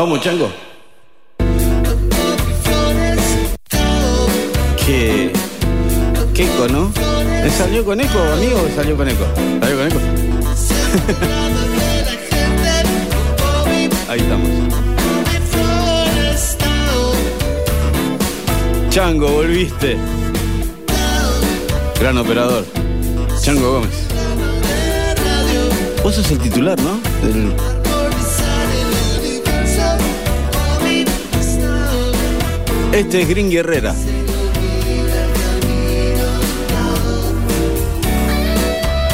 Vamos, 0.00 0.20
chango. 0.22 0.50
Qué. 4.86 5.30
Qué 6.32 6.44
eco, 6.44 6.68
¿no? 6.68 6.90
¿Me 7.42 7.50
salió 7.50 7.84
con 7.84 8.00
eco, 8.00 8.18
amigo? 8.18 8.62
¿Me 8.62 8.74
salió 8.74 8.96
con 8.96 9.06
eco? 9.06 9.26
¿Salió 9.60 9.76
con 9.76 9.86
eco? 9.88 9.98
Ahí 14.08 14.20
estamos. 14.20 14.48
Chango, 18.88 19.28
volviste. 19.28 19.98
Gran 22.00 22.16
operador. 22.16 22.64
Chango 23.42 23.72
Gómez. 23.72 24.06
Vos 26.02 26.14
sos 26.14 26.30
el 26.30 26.38
titular, 26.38 26.78
¿no? 26.80 27.79
Este 32.92 33.22
es 33.22 33.28
Green 33.28 33.48
Guerrera. 33.48 33.94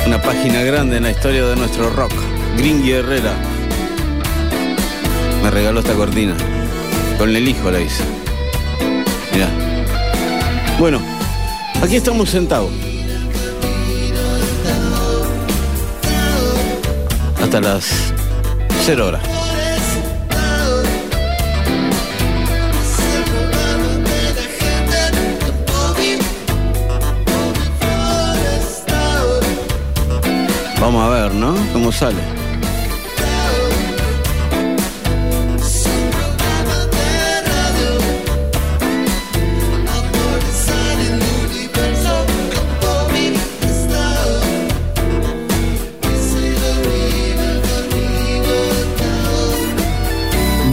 Una 0.07 0.23
página 0.23 0.63
grande 0.63 0.97
en 0.97 1.03
la 1.03 1.11
historia 1.11 1.45
de 1.45 1.57
nuestro 1.57 1.91
rock. 1.91 2.13
Green 2.57 2.83
Guerrera. 2.83 3.35
Me 5.43 5.51
regaló 5.51 5.81
esta 5.81 5.93
cortina. 5.93 6.35
Con 7.19 7.37
el 7.37 7.47
hijo 7.47 7.71
la 7.71 7.81
hice. 7.81 8.03
Mirá. 9.35 9.49
Bueno, 10.79 11.01
aquí 11.83 11.97
estamos 11.97 12.31
sentados. 12.31 12.71
Hasta 17.43 17.61
las 17.61 18.13
0 18.87 19.07
horas. 19.07 19.36
Vamos 30.81 31.03
a 31.03 31.09
ver, 31.09 31.35
¿no? 31.35 31.55
¿Cómo 31.73 31.91
sale? 31.91 32.21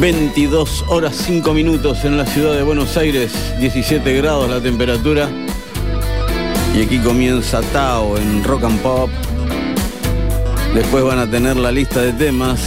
...22 0.04 0.84
horas 0.90 1.16
5 1.16 1.54
minutos 1.54 2.04
en 2.04 2.18
la 2.18 2.26
ciudad 2.26 2.54
de 2.56 2.64
Buenos 2.64 2.98
Aires... 2.98 3.32
...17 3.62 4.18
grados 4.18 4.50
la 4.50 4.60
temperatura... 4.60 5.30
...y 6.76 6.82
aquí 6.82 7.00
comienza 7.00 7.62
Tao 7.72 8.18
en 8.18 8.44
Rock 8.44 8.66
and 8.66 8.82
Pop... 8.82 9.10
Después 10.74 11.04
van 11.04 11.20
a 11.20 11.30
tener 11.30 11.56
la 11.56 11.72
lista 11.72 12.02
de 12.02 12.14
temas 12.14 12.60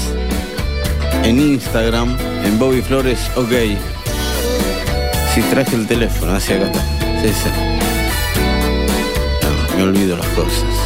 en 1.25 1.41
Instagram, 1.41 2.17
en 2.45 2.57
Bobby 2.57 2.81
Flores, 2.81 3.19
ok. 3.35 3.53
Si 5.35 5.43
traje 5.43 5.75
el 5.75 5.89
teléfono, 5.89 6.33
hacia 6.33 6.57
acá 6.57 6.67
está. 6.67 6.81
Sí, 7.21 7.29
sí. 7.29 7.51
No, 9.43 9.77
me 9.77 9.83
olvido 9.83 10.17
las 10.17 10.29
cosas. 10.29 10.86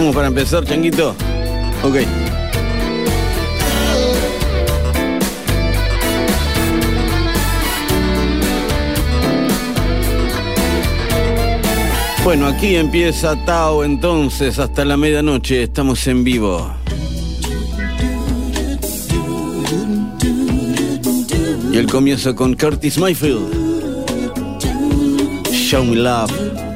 ¿Estamos 0.00 0.16
para 0.16 0.28
empezar, 0.28 0.64
Changuito? 0.64 1.14
Ok. 1.82 1.96
Bueno, 12.24 12.46
aquí 12.46 12.76
empieza 12.76 13.36
Tao 13.44 13.84
entonces 13.84 14.58
hasta 14.58 14.86
la 14.86 14.96
medianoche. 14.96 15.64
Estamos 15.64 16.06
en 16.06 16.24
vivo. 16.24 16.72
Y 21.70 21.76
el 21.76 21.86
comienzo 21.88 22.34
con 22.34 22.54
Curtis 22.54 22.96
Mayfield. 22.96 23.52
Show 25.52 25.84
me 25.84 25.96
love. 25.96 26.69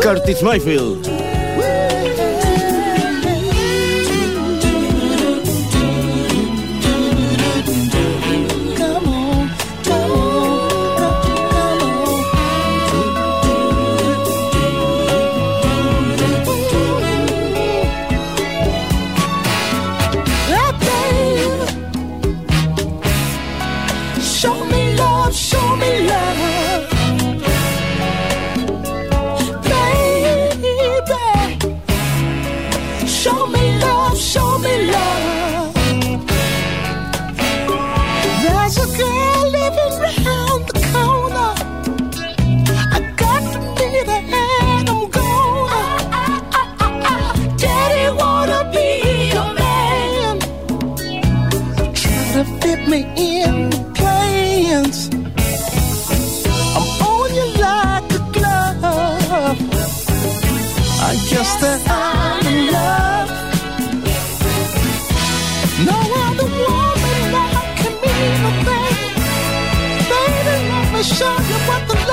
Curtis 0.00 0.42
Mayfield. 0.42 1.19
In 53.16 53.70
the. 53.94 55.08
I'm 56.76 56.88
on 57.08 57.28
you 57.38 57.46
like 57.64 58.12
a 58.12 58.22
glove. 58.36 59.58
I 61.08 61.12
guess 61.30 61.50
that 61.62 61.80
I'm 61.88 62.46
in 62.52 62.72
love. 62.72 63.30
No 65.90 65.98
other 66.26 66.48
woman 66.62 67.32
can 67.80 67.94
mean 68.02 68.42
a. 68.44 68.88
Baby, 70.10 70.56
let 70.70 70.86
me 70.94 71.02
show 71.02 71.34
you 71.50 71.58
what 71.68 71.82
the 71.88 72.09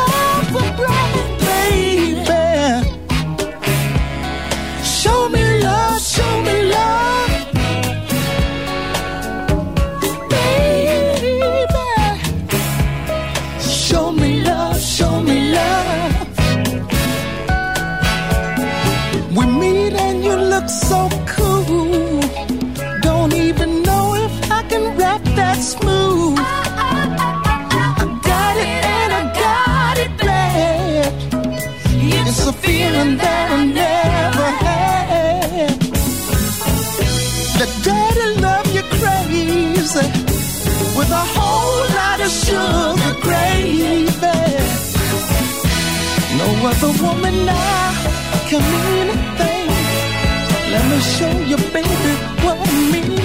Other 46.80 47.04
woman 47.04 47.44
now 47.44 47.92
can 48.50 48.62
mean 48.62 49.10
a 49.10 49.18
thing. 49.38 49.70
Let 50.72 50.84
me 50.92 51.00
show 51.00 51.40
you, 51.50 51.58
baby, 51.74 52.14
what 52.44 52.58
I 52.62 52.92
mean. 52.92 53.17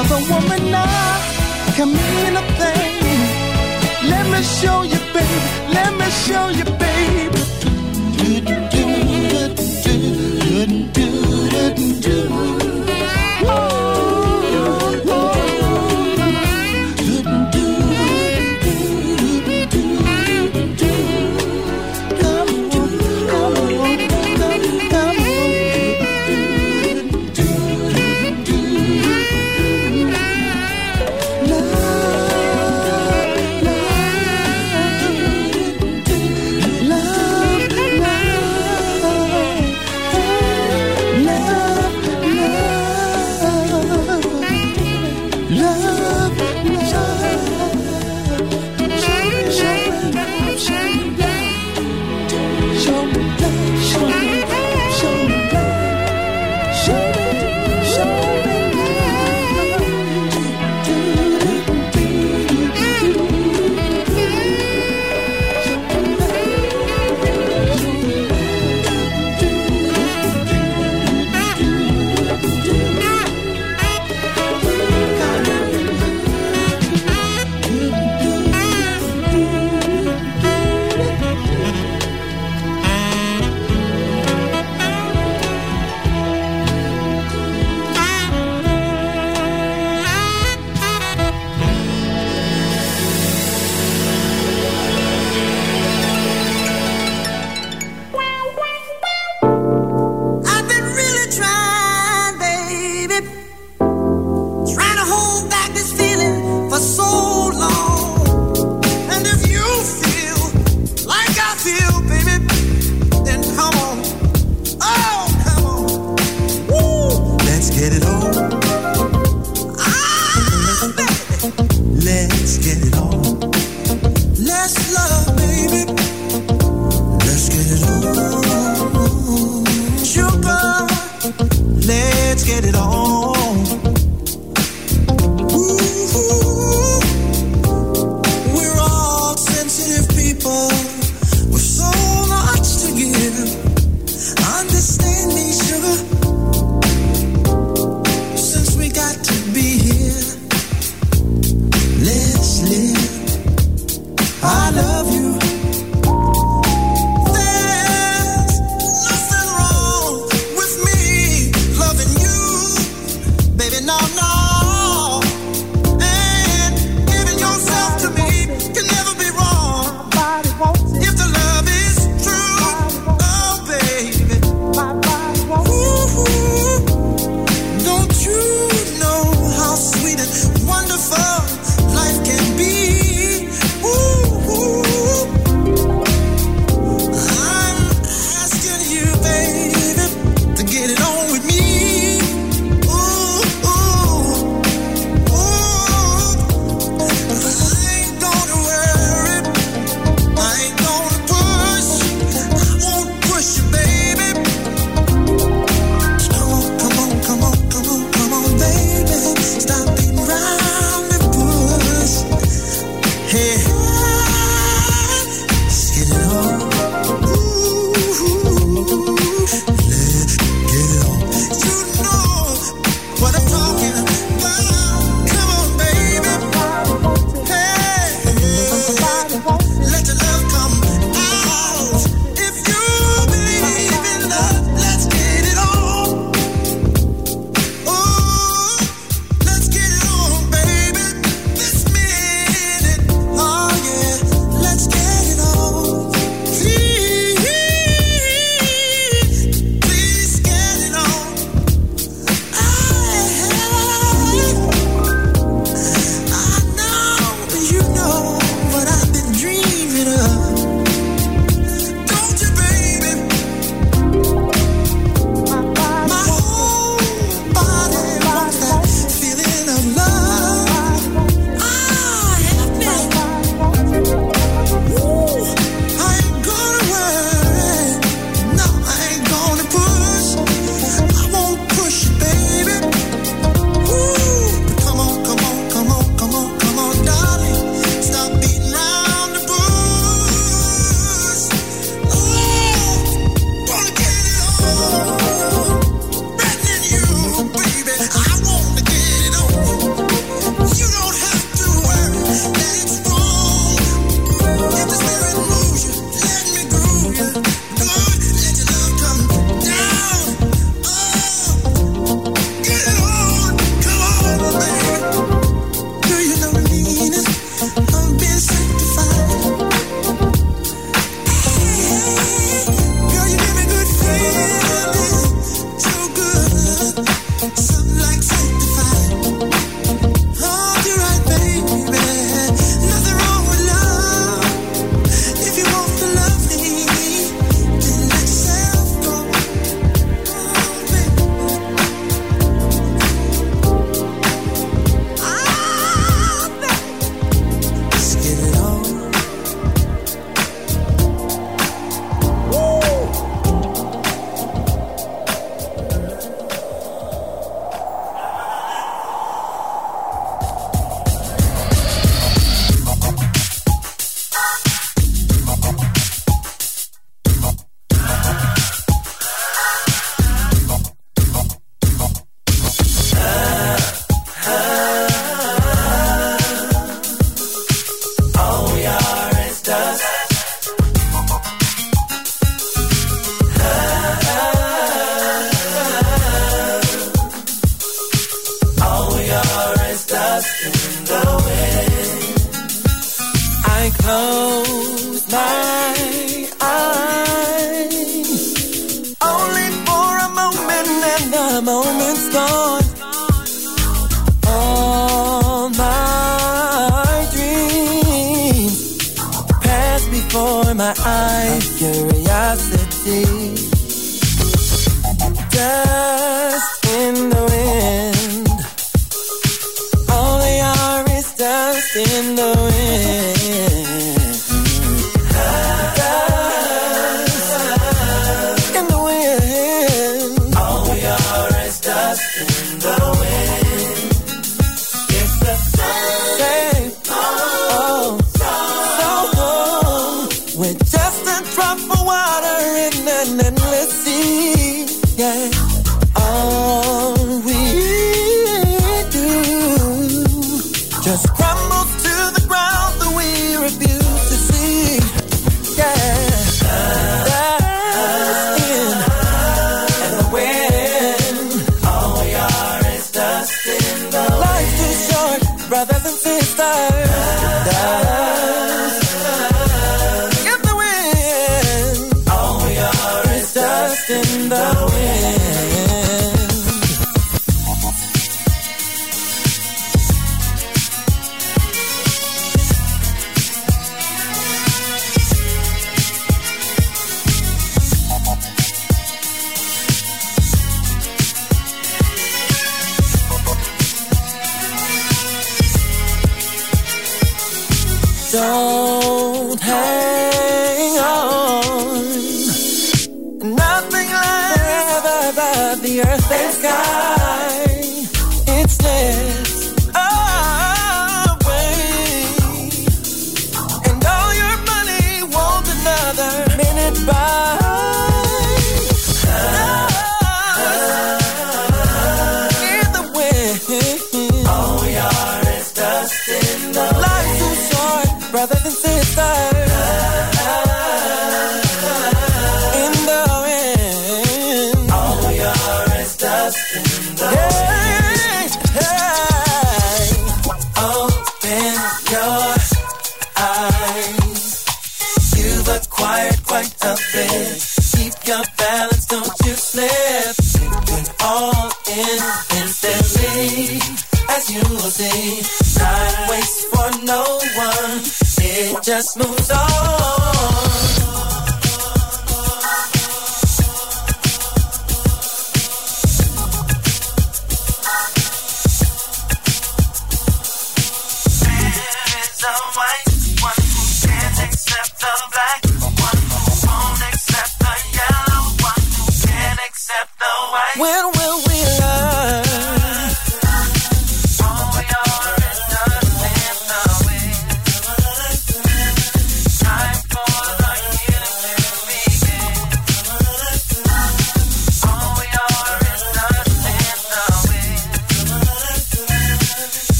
another 0.00 0.32
woman 0.32 0.70
now 0.70 1.20
can 1.74 1.88
mean 1.88 2.36
a 2.36 2.42
thing. 2.60 4.08
Let 4.08 4.26
me 4.30 4.42
show 4.42 4.82
you, 4.82 4.98
baby. 5.12 5.38
Let 5.74 5.92
me 5.98 6.08
show 6.10 6.48
you, 6.48 6.64
baby 6.78 7.57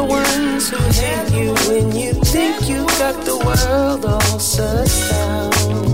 the 0.00 0.06
ones 0.06 0.70
who 0.70 0.76
hate 0.76 1.30
you 1.32 1.54
when 1.68 1.94
you 1.94 2.12
think 2.12 2.68
you've 2.68 2.86
got 2.98 3.14
the 3.24 3.36
world 3.44 4.04
all 4.06 4.38
set 4.38 4.88
out. 5.12 5.89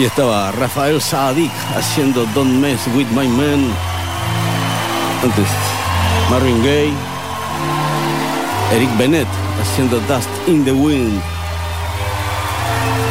Ahí 0.00 0.06
estaba 0.06 0.50
Rafael 0.52 0.98
Saadik 0.98 1.52
haciendo 1.76 2.24
Don't 2.34 2.54
Mess 2.54 2.86
With 2.96 3.08
My 3.08 3.28
Man. 3.28 3.70
Antes 5.22 5.46
Marvin 6.30 6.62
Gaye. 6.62 6.94
Eric 8.72 8.88
Bennett 8.96 9.28
haciendo 9.60 10.00
Dust 10.08 10.30
in 10.46 10.64
the 10.64 10.72
Wind. 10.72 11.20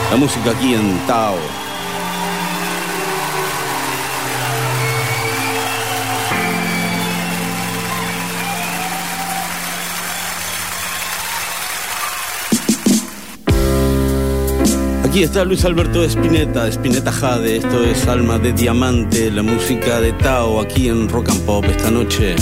La 0.09 0.17
música 0.17 0.49
aquí 0.49 0.73
en 0.73 0.99
Tao. 1.05 1.37
Aquí 15.09 15.23
está 15.23 15.43
Luis 15.43 15.65
Alberto 15.65 16.03
Espineta, 16.03 16.67
Espineta 16.67 17.11
Jade, 17.11 17.57
esto 17.57 17.83
es 17.83 18.07
Alma 18.07 18.37
de 18.37 18.53
Diamante, 18.53 19.31
la 19.31 19.41
música 19.41 19.99
de 19.99 20.13
Tao 20.13 20.61
aquí 20.61 20.87
en 20.87 21.09
Rock 21.09 21.29
and 21.29 21.45
Pop 21.45 21.65
esta 21.65 21.89
noche. 21.89 22.35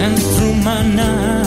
And 0.00 0.18
through 0.18 0.54
my 0.64 0.82
nights. 0.82 1.39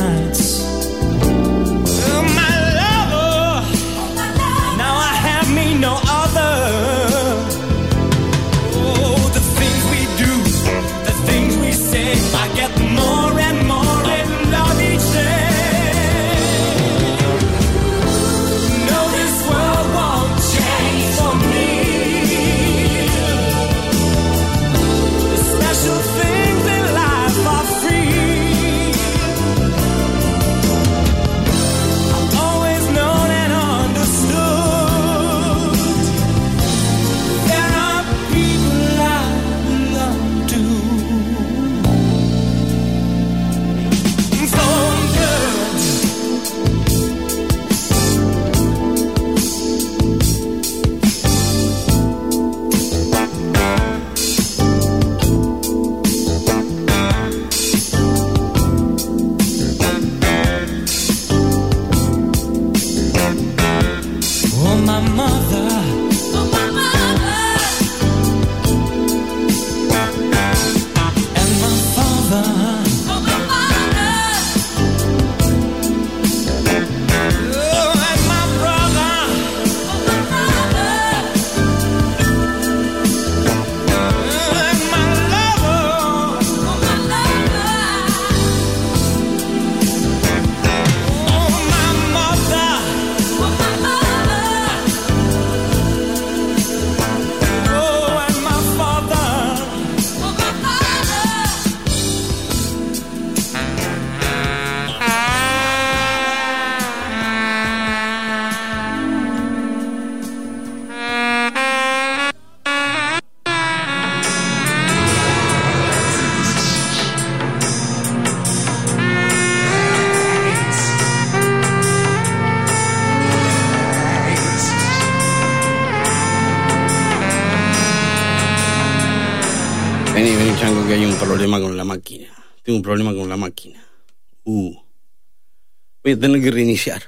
Voy 136.13 136.19
a 136.19 136.21
tener 136.21 136.41
que 136.43 136.51
reiniciar. 136.51 137.01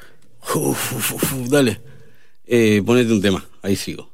Uf, 0.56 0.94
uf, 0.94 1.14
uf, 1.14 1.34
uf, 1.34 1.48
dale. 1.48 1.80
Eh, 2.44 2.82
ponete 2.84 3.14
un 3.14 3.22
tema. 3.22 3.46
Ahí 3.62 3.76
sigo. 3.76 4.12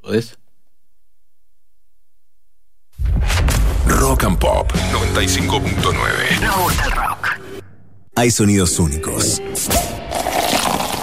¿Podés? 0.00 0.38
Rock 3.86 4.24
and 4.24 4.38
Pop 4.38 4.72
95.9. 4.72 7.50
Hay 8.16 8.30
sonidos 8.30 8.78
únicos. 8.78 9.42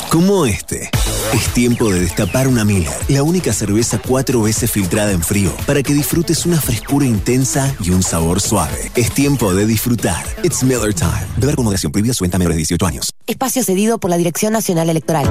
Como 0.09 0.47
este. 0.47 0.89
Es 1.33 1.47
tiempo 1.53 1.89
de 1.89 2.01
destapar 2.01 2.47
una 2.47 2.65
Miller, 2.65 2.91
la 3.07 3.23
única 3.23 3.53
cerveza 3.53 3.99
cuatro 4.05 4.41
veces 4.41 4.69
filtrada 4.69 5.11
en 5.11 5.21
frío, 5.21 5.53
para 5.65 5.81
que 5.81 5.93
disfrutes 5.93 6.45
una 6.45 6.59
frescura 6.59 7.05
intensa 7.05 7.73
y 7.81 7.91
un 7.91 8.03
sabor 8.03 8.41
suave. 8.41 8.91
Es 8.95 9.11
tiempo 9.11 9.53
de 9.53 9.65
disfrutar. 9.65 10.25
It's 10.43 10.61
Miller 10.63 10.93
Time. 10.93 11.25
Beber 11.37 11.55
con 11.55 11.63
moderación 11.65 11.91
prohibida 11.93 12.13
su 12.13 12.23
venta 12.25 12.35
a 12.35 12.39
menores 12.39 12.55
de 12.55 12.59
18 12.59 12.85
años. 12.85 13.11
Espacio 13.27 13.63
cedido 13.63 13.97
por 13.97 14.09
la 14.09 14.17
Dirección 14.17 14.51
Nacional 14.51 14.89
Electoral. 14.89 15.25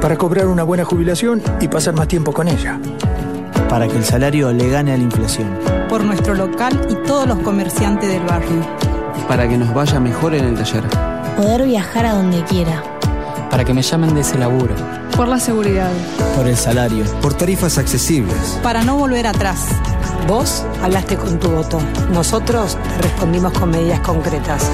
Para 0.00 0.16
cobrar 0.16 0.46
una 0.46 0.62
buena 0.62 0.84
jubilación 0.84 1.42
y 1.60 1.66
pasar 1.68 1.94
más 1.94 2.06
tiempo 2.06 2.32
con 2.32 2.46
ella. 2.46 2.80
Para 3.68 3.88
que 3.88 3.96
el 3.96 4.04
salario 4.04 4.52
le 4.52 4.68
gane 4.68 4.92
a 4.92 4.96
la 4.96 5.02
inflación. 5.02 5.58
por 5.88 6.04
nuestro 6.04 6.34
local 6.34 6.86
y 6.88 6.94
todos 7.06 7.26
los 7.28 7.38
comerciantes 7.40 8.08
del 8.08 8.22
barrio. 8.22 8.66
Para 9.28 9.48
que 9.48 9.58
nos 9.58 9.74
vaya 9.74 10.00
mejor 10.00 10.34
en 10.34 10.44
el 10.44 10.54
taller. 10.54 10.84
Poder 11.36 11.64
viajar 11.66 12.06
a 12.06 12.12
donde 12.14 12.42
quiera. 12.44 12.82
Para 13.50 13.64
que 13.64 13.74
me 13.74 13.82
llamen 13.82 14.14
de 14.14 14.22
ese 14.22 14.38
laburo. 14.38 14.74
Por 15.16 15.28
la 15.28 15.38
seguridad. 15.38 15.90
Por 16.36 16.48
el 16.48 16.56
salario. 16.56 17.04
Por 17.20 17.34
tarifas 17.34 17.78
accesibles. 17.78 18.58
Para 18.62 18.82
no 18.82 18.96
volver 18.96 19.26
atrás. 19.26 19.66
Vos 20.26 20.64
hablaste 20.82 21.16
con 21.16 21.38
tu 21.38 21.50
voto. 21.50 21.80
Nosotros 22.10 22.78
respondimos 23.00 23.52
con 23.52 23.70
medidas 23.70 24.00
concretas. 24.00 24.68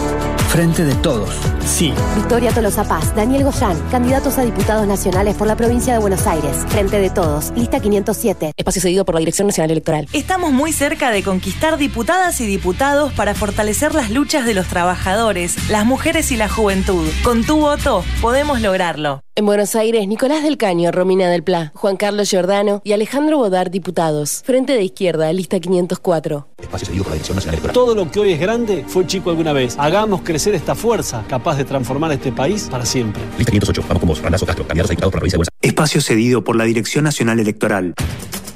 Frente 0.48 0.82
de 0.84 0.94
todos. 0.96 1.28
Sí. 1.64 1.92
Victoria 2.16 2.50
Tolosa 2.50 2.82
Paz, 2.82 3.14
Daniel 3.14 3.44
Goyán, 3.44 3.78
candidatos 3.90 4.38
a 4.38 4.44
diputados 4.44 4.86
nacionales 4.86 5.36
por 5.36 5.46
la 5.46 5.54
provincia 5.56 5.92
de 5.92 5.98
Buenos 5.98 6.26
Aires. 6.26 6.56
Frente 6.68 6.98
de 6.98 7.10
todos, 7.10 7.52
lista 7.54 7.80
507. 7.80 8.52
Espacio 8.56 8.82
cedido 8.82 9.04
por 9.04 9.14
la 9.14 9.20
Dirección 9.20 9.46
Nacional 9.46 9.70
Electoral. 9.70 10.08
Estamos 10.12 10.50
muy 10.50 10.72
cerca 10.72 11.10
de 11.10 11.22
conquistar 11.22 11.76
diputadas 11.76 12.40
y 12.40 12.46
diputados 12.46 13.12
para 13.12 13.34
fortalecer 13.34 13.94
las 13.94 14.10
luchas 14.10 14.46
de 14.46 14.54
los 14.54 14.66
trabajadores, 14.66 15.68
las 15.68 15.84
mujeres 15.84 16.32
y 16.32 16.36
la 16.36 16.48
juventud. 16.48 17.06
Con 17.22 17.44
tu 17.44 17.58
voto 17.58 18.02
podemos 18.22 18.60
lograrlo. 18.62 19.20
En 19.36 19.46
Buenos 19.46 19.76
Aires, 19.76 20.08
Nicolás 20.08 20.42
del 20.42 20.56
Caño, 20.56 20.90
Romina 20.90 21.28
del 21.28 21.44
Pla, 21.44 21.70
Juan 21.74 21.96
Carlos 21.96 22.28
Giordano 22.28 22.80
y 22.82 22.92
Alejandro 22.92 23.36
Bodar, 23.36 23.70
diputados. 23.70 24.42
Frente 24.44 24.72
de 24.72 24.82
izquierda, 24.82 25.32
lista 25.32 25.60
504. 25.60 26.48
Espacio 26.60 26.88
cedido 26.88 27.04
por 27.04 27.10
la 27.10 27.14
Dirección 27.14 27.36
Nacional 27.36 27.54
Electoral. 27.54 27.74
Todo 27.74 27.94
lo 27.94 28.10
que 28.10 28.18
hoy 28.18 28.32
es 28.32 28.40
grande 28.40 28.84
fue 28.88 29.06
chico 29.06 29.30
alguna 29.30 29.52
vez. 29.52 29.76
Hagamos 29.78 30.22
crecer 30.22 30.56
esta 30.56 30.74
fuerza 30.74 31.24
capaz 31.28 31.56
de 31.56 31.64
transformar 31.64 32.10
este 32.10 32.32
país 32.32 32.66
para 32.68 32.84
siempre. 32.84 33.22
Lista 33.36 33.52
508. 33.52 33.82
Vamos 33.86 34.00
con 34.00 34.08
vos, 34.08 34.20
Randazo 34.20 34.44
Castro, 34.44 34.66
candidatos 34.66 34.90
a 34.90 34.92
diputados 34.92 35.12
por 35.12 35.18
la 35.18 35.20
provincia 35.20 35.36
de 35.36 35.38
Buenos 35.38 35.48
Aires. 35.54 35.70
Espacio 35.70 36.00
cedido 36.00 36.42
por 36.42 36.56
la 36.56 36.64
Dirección 36.64 37.04
Nacional 37.04 37.38
Electoral. 37.38 37.94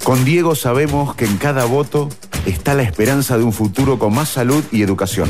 Con 0.03 0.25
Diego 0.25 0.57
sabemos 0.57 1.15
que 1.15 1.27
en 1.27 1.37
cada 1.37 1.65
voto 1.65 2.09
está 2.45 2.75
la 2.75 2.83
esperanza 2.83 3.39
de 3.39 3.45
un 3.45 3.53
futuro 3.53 4.01
con 4.01 4.13
más 4.13 4.31
salud 4.31 4.65
y 4.73 4.83
educación. 4.83 5.29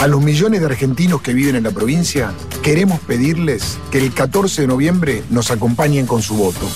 A 0.00 0.06
los 0.06 0.22
millones 0.22 0.60
de 0.60 0.66
argentinos 0.66 1.22
que 1.22 1.34
viven 1.34 1.56
en 1.56 1.62
la 1.62 1.70
provincia, 1.70 2.32
queremos 2.62 3.00
pedirles 3.00 3.78
que 3.90 3.98
el 3.98 4.12
14 4.12 4.62
de 4.62 4.68
noviembre 4.68 5.22
nos 5.30 5.50
acompañen 5.50 6.06
con 6.06 6.22
su 6.22 6.34
voto. 6.34 6.68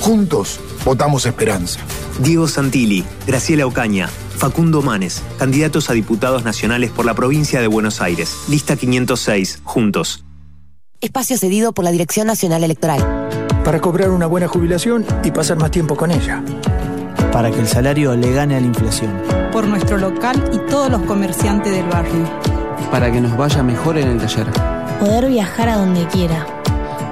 Juntos, 0.00 0.58
votamos 0.84 1.26
esperanza. 1.26 1.80
Diego 2.18 2.48
Santilli, 2.48 3.04
Graciela 3.26 3.66
Ocaña, 3.66 4.08
Facundo 4.08 4.82
Manes, 4.82 5.22
candidatos 5.38 5.90
a 5.90 5.92
diputados 5.92 6.44
nacionales 6.44 6.90
por 6.90 7.06
la 7.06 7.14
provincia 7.14 7.60
de 7.60 7.68
Buenos 7.68 8.00
Aires. 8.00 8.36
Lista 8.48 8.74
506, 8.76 9.60
juntos. 9.62 10.24
Espacio 11.00 11.38
cedido 11.38 11.72
por 11.72 11.84
la 11.84 11.92
Dirección 11.92 12.26
Nacional 12.26 12.64
Electoral. 12.64 13.28
Para 13.64 13.80
cobrar 13.80 14.10
una 14.10 14.26
buena 14.26 14.48
jubilación 14.48 15.06
y 15.22 15.30
pasar 15.30 15.56
más 15.56 15.70
tiempo 15.70 15.96
con 15.96 16.10
ella. 16.10 16.44
Para 17.32 17.50
que 17.50 17.60
el 17.60 17.68
salario 17.68 18.14
le 18.16 18.32
gane 18.32 18.56
a 18.56 18.60
la 18.60 18.66
inflación. 18.66 19.12
Por 19.52 19.66
nuestro 19.66 19.98
local 19.98 20.50
y 20.52 20.58
todos 20.70 20.90
los 20.90 21.02
comerciantes 21.02 21.72
del 21.72 21.86
barrio. 21.86 22.51
Para 22.92 23.10
que 23.10 23.22
nos 23.22 23.34
vaya 23.38 23.62
mejor 23.62 23.96
en 23.96 24.06
el 24.06 24.18
taller. 24.18 24.46
Poder 25.00 25.26
viajar 25.26 25.66
a 25.70 25.76
donde 25.76 26.06
quiera. 26.08 26.46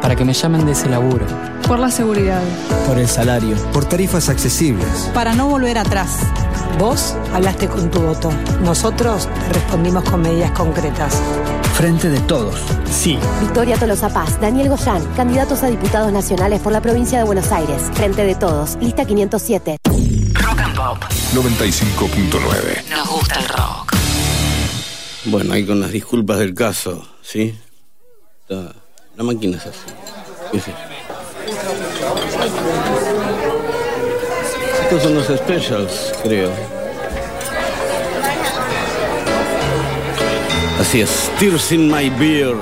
Para 0.03 0.15
que 0.15 0.27
me 0.27 0.35
llamen 0.35 0.67
de 0.67 0.73
ese 0.73 0.91
laburo. 0.91 1.25
Por 1.67 1.79
la 1.79 1.91
seguridad. 1.91 2.43
Por 2.87 2.99
el 2.99 3.09
salario. 3.09 3.57
Por 3.73 3.87
tarifas 3.87 4.29
accesibles. 4.29 5.11
Para 5.15 5.33
no 5.33 5.49
volver 5.49 5.79
atrás. 5.79 6.19
Vos 6.79 7.17
hablaste 7.33 7.67
con 7.67 7.91
tu 7.91 7.99
voto. 7.99 8.31
Nosotros 8.63 9.27
respondimos 9.55 10.05
con 10.05 10.21
medidas 10.21 10.51
concretas. 10.51 11.19
Frente 11.73 12.11
de 12.11 12.21
todos. 12.21 12.61
Sí. 12.91 13.19
Victoria 13.41 13.79
Tolosa 13.79 14.11
Paz, 14.11 14.39
Daniel 14.39 14.69
Goyán, 14.69 15.03
candidatos 15.17 15.63
a 15.63 15.69
diputados 15.69 16.13
nacionales 16.13 16.61
por 16.61 16.75
la 16.75 16.83
provincia 16.83 17.17
de 17.17 17.25
Buenos 17.25 17.51
Aires. 17.53 17.85
Frente 17.95 18.25
de 18.25 18.35
todos, 18.35 18.77
lista 18.83 19.07
507. 19.07 19.79
Rock 20.35 20.61
and 20.61 20.77
Pop 20.77 21.03
95.9. 21.33 22.91
Nos 22.91 23.09
gusta 23.09 23.41
el 23.41 23.49
rock. 23.49 23.90
Bueno, 25.27 25.53
ahí 25.53 25.65
con 25.67 25.81
las 25.81 25.93
disculpas 25.93 26.39
del 26.39 26.55
caso, 26.55 27.07
¿sí? 27.23 27.55
La 28.49 29.23
máquina 29.23 29.59
es 29.59 29.67
así. 29.67 30.73
Estos 34.83 35.03
son 35.03 35.15
los 35.15 35.27
specials, 35.27 36.15
creo. 36.23 36.51
Así 40.81 41.03
es, 41.03 41.31
Tears 41.39 41.71
in 41.73 41.93
My 41.93 42.09
Beer. 42.09 42.57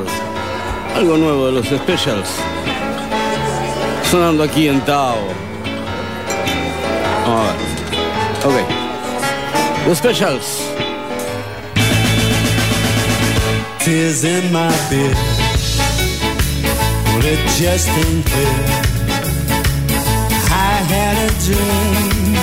Algo 0.94 1.16
nuevo 1.16 1.46
de 1.46 1.52
los 1.52 1.66
specials. 1.66 2.28
Sonando 4.10 4.42
aquí 4.42 4.66
en 4.68 4.80
Tao. 4.84 5.16
A 7.24 7.42
ver. 7.42 7.54
Ok. 8.44 9.86
Los 9.86 9.98
specials. 9.98 10.64
Tears 13.88 14.22
in 14.22 14.52
my 14.52 14.68
beer. 14.90 15.14
Well, 17.06 17.24
it 17.24 17.40
just 17.56 17.88
ain't 17.88 18.28
fair. 18.28 18.58
I 20.50 20.74
had 20.92 21.16
a 21.26 21.30
dream. 21.46 22.34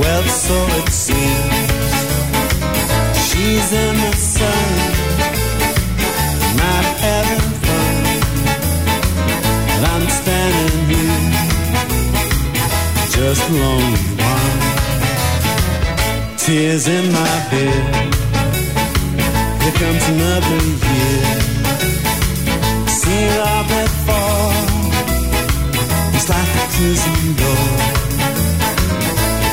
Well, 0.00 0.22
so 0.22 0.56
it 0.80 0.88
seems. 0.88 1.70
She's 3.28 3.68
in 3.84 3.94
the 4.04 4.12
sun, 4.16 4.68
not 6.62 6.84
having 7.04 7.48
fun. 7.66 7.96
And 9.72 9.82
I'm 9.92 10.06
standing 10.20 10.78
here, 10.92 11.20
just 13.16 13.44
lonely 13.50 14.06
one. 14.32 14.60
Tears 16.38 16.88
in 16.88 17.12
my 17.12 17.48
bed. 17.50 18.25
Here 19.66 19.74
comes 19.74 20.08
another 20.08 20.58
year. 20.62 21.26
See 22.86 23.26
love 23.42 23.66
that 23.74 23.90
fall. 24.06 24.54
It's 26.14 26.28
like 26.30 26.52
a 26.62 26.66
prison 26.70 27.34
door. 27.34 27.74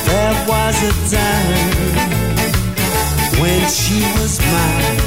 There 0.06 0.36
was 0.46 0.76
a 0.86 0.94
time 1.10 1.98
when 3.42 3.62
she 3.66 3.98
was 4.14 4.38
mine. 4.54 5.02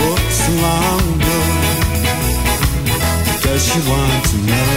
Oh, 0.00 0.16
Oops, 0.16 0.40
long 0.64 1.04
ago. 1.20 1.40
Does 3.44 3.60
she 3.68 3.80
want 3.90 4.20
to 4.30 4.36
know? 4.48 4.70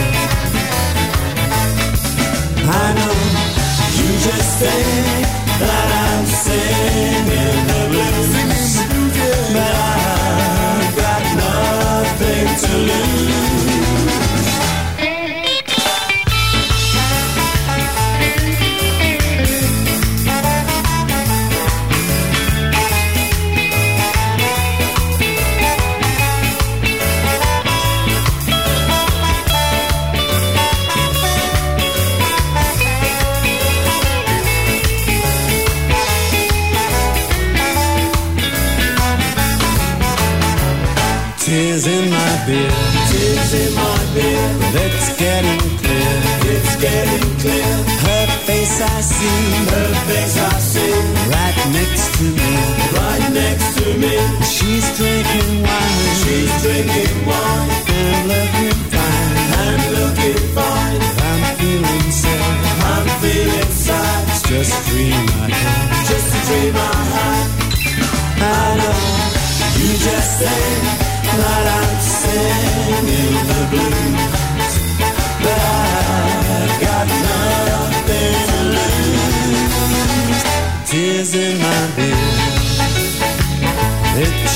I 2.68 2.92
know 2.98 3.14
you 3.96 4.08
just 4.20 4.50
think 4.60 5.41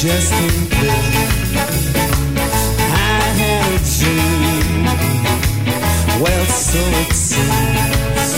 just 0.06 0.32
ain't 0.34 0.70
clear. 0.70 1.26
I 2.94 3.22
had 3.40 3.62
a 3.74 3.78
dream, 3.98 4.84
well, 6.22 6.46
so 6.46 6.82
it 7.02 7.12
seems. 7.12 8.28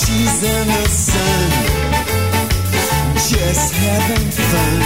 She's 0.00 0.38
in 0.54 0.66
the 0.74 0.86
sun, 1.06 1.50
just 3.30 3.74
having 3.84 4.28
fun. 4.50 4.78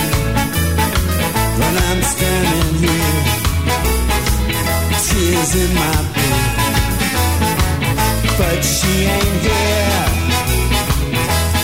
When 1.61 1.75
I'm 1.89 2.01
standing 2.13 2.75
here, 2.85 3.17
tears 5.07 5.53
in 5.65 5.71
my 5.83 5.97
bed, 6.15 6.45
but 8.39 8.61
she 8.75 8.93
ain't 9.17 9.41
here. 9.49 10.05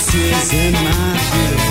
Tears 0.08 0.52
in 0.54 0.72
my 0.72 1.04
bed. 1.32 1.69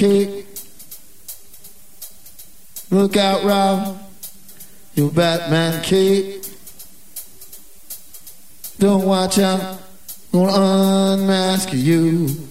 Kick. 0.00 0.46
Look 2.90 3.18
out, 3.18 3.44
Robin, 3.44 3.98
your 4.94 5.10
Batman 5.10 5.82
kick. 5.82 6.42
Don't 8.78 9.04
watch 9.04 9.38
out, 9.38 9.78
gonna 10.32 11.20
unmask 11.20 11.74
you. 11.74 12.49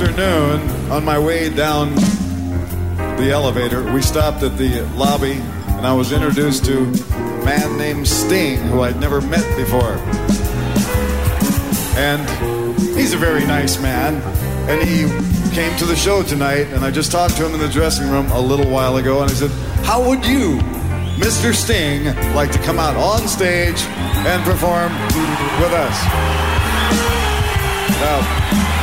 Afternoon, 0.00 0.90
on 0.90 1.04
my 1.04 1.18
way 1.18 1.50
down 1.50 1.94
the 3.18 3.28
elevator, 3.30 3.92
we 3.92 4.00
stopped 4.00 4.42
at 4.42 4.56
the 4.56 4.80
lobby, 4.96 5.32
and 5.32 5.86
I 5.86 5.92
was 5.92 6.10
introduced 6.12 6.64
to 6.64 6.84
a 6.84 7.44
man 7.44 7.76
named 7.76 8.08
Sting, 8.08 8.56
who 8.60 8.80
I'd 8.80 8.98
never 8.98 9.20
met 9.20 9.44
before. 9.58 9.98
And 11.98 12.26
he's 12.96 13.12
a 13.12 13.18
very 13.18 13.46
nice 13.46 13.78
man, 13.78 14.22
and 14.70 14.80
he 14.88 15.02
came 15.54 15.76
to 15.76 15.84
the 15.84 15.96
show 15.96 16.22
tonight, 16.22 16.68
and 16.68 16.82
I 16.82 16.90
just 16.90 17.12
talked 17.12 17.36
to 17.36 17.44
him 17.44 17.52
in 17.52 17.60
the 17.60 17.68
dressing 17.68 18.08
room 18.08 18.30
a 18.30 18.40
little 18.40 18.70
while 18.70 18.96
ago, 18.96 19.20
and 19.20 19.30
I 19.30 19.34
said, 19.34 19.50
How 19.84 20.02
would 20.08 20.24
you, 20.24 20.60
Mr. 21.20 21.52
Sting, 21.52 22.06
like 22.34 22.50
to 22.52 22.58
come 22.60 22.78
out 22.78 22.96
on 22.96 23.28
stage 23.28 23.82
and 24.24 24.42
perform 24.44 24.94
with 25.60 25.74
us? 25.74 26.04
Now, 28.00 28.79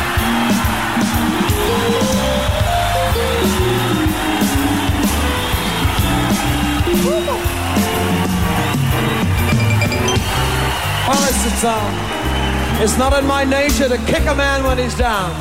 Well, 11.08 11.24
it's, 11.30 11.64
um, 11.64 12.84
it's 12.84 12.98
not 12.98 13.18
in 13.18 13.26
my 13.26 13.46
nature 13.46 13.88
to 13.88 13.98
kick 14.12 14.28
a 14.28 14.36
man 14.36 14.66
when 14.66 14.78
he's 14.78 14.94
down. 14.94 15.32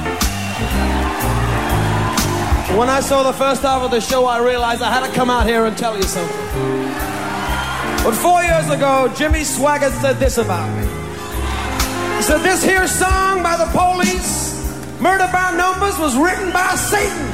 When 2.78 2.88
I 2.88 3.00
saw 3.00 3.24
the 3.24 3.32
first 3.32 3.62
half 3.62 3.82
of 3.82 3.90
the 3.90 4.00
show, 4.00 4.26
I 4.26 4.38
realized 4.38 4.80
I 4.80 4.92
had 4.92 5.04
to 5.04 5.12
come 5.12 5.28
out 5.28 5.44
here 5.44 5.66
and 5.66 5.76
tell 5.76 5.96
you 5.96 6.04
something. 6.04 6.36
But 8.04 8.14
four 8.14 8.44
years 8.44 8.70
ago, 8.70 9.12
Jimmy 9.16 9.40
Swaggart 9.40 10.00
said 10.00 10.18
this 10.20 10.38
about 10.38 10.68
me. 10.78 10.86
He 12.16 12.22
said, 12.22 12.42
This 12.42 12.62
here 12.62 12.86
song 12.86 13.42
by 13.42 13.56
the 13.56 13.66
police, 13.74 14.54
Murder 15.00 15.28
by 15.32 15.50
Numbers, 15.50 15.98
was 15.98 16.16
written 16.16 16.52
by 16.52 16.76
Satan, 16.76 17.26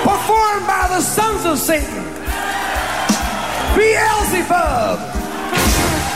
performed 0.00 0.66
by 0.66 0.86
the 0.88 1.02
sons 1.02 1.44
of 1.44 1.58
Satan, 1.58 2.04
Beelzebub. 3.76 5.11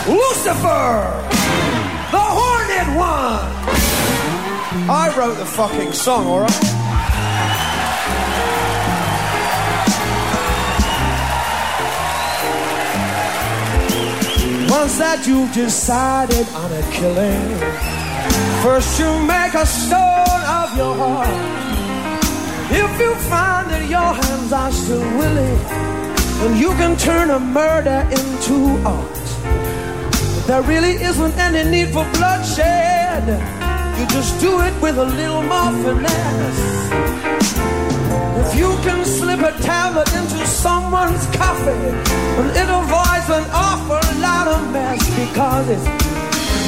Lucifer, 0.09 1.03
the 2.13 2.25
Horned 2.39 2.97
One. 2.97 3.51
I 4.89 5.13
wrote 5.19 5.37
the 5.37 5.45
fucking 5.45 5.93
song, 5.93 6.27
all 6.29 6.41
right? 6.43 6.77
Once 14.71 14.99
that 14.99 15.27
you've 15.27 15.53
decided 15.53 16.47
on 16.51 16.71
a 16.71 16.83
killing, 16.93 17.59
first 18.63 19.01
you 19.01 19.11
make 19.27 19.55
a 19.55 19.67
stone 19.67 20.43
of 20.63 20.77
your 20.77 20.95
heart. 20.95 21.29
If 22.71 23.01
you 23.01 23.13
find 23.29 23.71
that 23.71 23.89
your 23.91 24.15
hands 24.23 24.53
are 24.53 24.71
still 24.71 25.01
willing, 25.19 25.59
then 26.39 26.57
you 26.61 26.71
can 26.75 26.97
turn 26.97 27.31
a 27.31 27.41
murder 27.41 28.07
into 28.13 28.87
art. 28.87 29.16
There 30.47 30.63
really 30.63 30.95
isn't 31.03 31.37
any 31.37 31.69
need 31.69 31.89
for 31.89 32.05
bloodshed. 32.15 33.27
You 33.99 34.07
just 34.07 34.41
do 34.41 34.61
it 34.61 34.81
with 34.81 34.97
a 34.97 35.05
little 35.05 35.43
more 35.43 35.73
finesse. 35.83 36.63
If 38.43 38.55
you 38.55 38.71
can 38.87 39.05
slip 39.05 39.41
a 39.41 39.51
tablet 39.61 40.07
into 40.15 40.47
someone's 40.47 41.27
coffee, 41.35 41.91
well, 42.37 42.51
it 42.63 42.69
avoids 42.71 43.29
an 43.29 43.45
awful 43.51 44.07
lot 44.21 44.47
of 44.47 44.71
mess 44.73 45.03
because 45.19 45.69
it's 45.69 45.85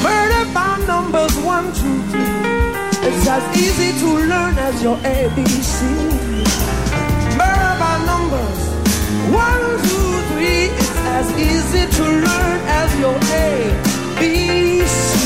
murder 0.03 0.43
by 0.53 0.83
numbers 0.85 1.33
one, 1.37 1.71
two, 1.73 2.01
three. 2.11 3.07
It's 3.07 3.25
as 3.29 3.45
easy 3.57 3.97
to 4.01 4.09
learn 4.27 4.57
as 4.57 4.83
your 4.83 4.97
ABC. 4.97 5.79
Murder 7.37 7.73
by 7.79 8.03
numbers 8.05 8.68
one, 9.31 9.77
two, 9.87 10.21
three. 10.33 10.65
It's 10.81 10.97
as 11.17 11.27
easy 11.37 11.85
to 11.97 12.03
learn 12.03 12.59
as 12.67 12.99
your 12.99 13.15
ABC. 13.19 14.23
Now, 15.11 15.18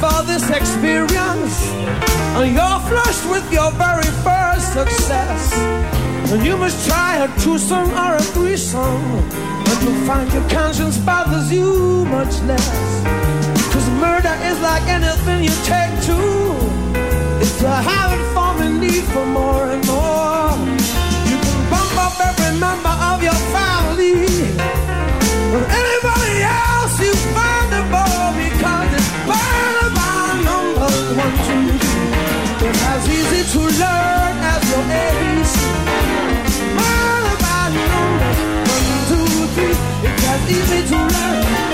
for 0.00 0.22
this 0.24 0.48
experience, 0.48 1.56
and 2.40 2.54
you're 2.56 2.80
flushed 2.88 3.26
with 3.28 3.46
your 3.52 3.70
very 3.72 4.10
first 4.24 4.72
success, 4.72 5.52
And 6.32 6.46
you 6.46 6.56
must 6.56 6.88
try 6.88 7.24
a 7.24 7.28
twosome 7.42 7.90
or 7.90 8.14
a 8.14 8.22
threesome, 8.34 9.04
and 9.68 9.78
you'll 9.82 10.06
find 10.08 10.32
your 10.32 10.48
conscience 10.48 10.96
bothers 10.98 11.52
you 11.52 12.06
much 12.06 12.40
less. 12.48 13.02
Cause 13.72 13.88
murder 14.04 14.34
is 14.48 14.58
like 14.60 14.84
anything 14.88 15.44
you 15.44 15.54
take 15.74 15.94
to, 16.08 16.18
it's 17.44 17.62
a 17.62 17.76
habit 17.90 18.24
forming 18.32 18.80
need 18.80 19.04
for 19.12 19.26
more 19.26 19.66
and 19.74 19.84
more. 19.86 20.54
You 21.30 21.36
can 21.44 21.60
bump 21.72 21.94
up 22.06 22.14
every 22.28 22.52
member 22.58 22.96
of 23.10 23.18
your 23.28 23.40
family. 23.56 24.14
But 25.52 25.64
anybody 25.82 26.36
else 26.42 26.79
to 33.50 33.58
learn 33.58 34.36
as 34.52 34.62
your 34.70 34.84
ABC. 34.84 35.56
Burning 36.76 37.38
by 37.42 37.62
numbers 37.74 38.38
one, 38.70 38.88
two, 39.08 39.26
three. 39.54 39.76
It's 40.08 40.24
as 40.32 40.50
easy 40.50 40.88
to 40.90 40.96
learn 40.96 41.69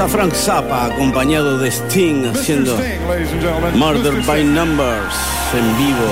está 0.00 0.08
Frank 0.16 0.32
Zappa 0.32 0.86
acompañado 0.86 1.58
de 1.58 1.68
Sting 1.68 2.24
haciendo 2.24 2.78
Sting. 2.78 3.78
Murder 3.78 4.24
by. 4.24 4.44
Numbers 4.44 5.14
en 5.52 5.76
vivo 5.76 6.08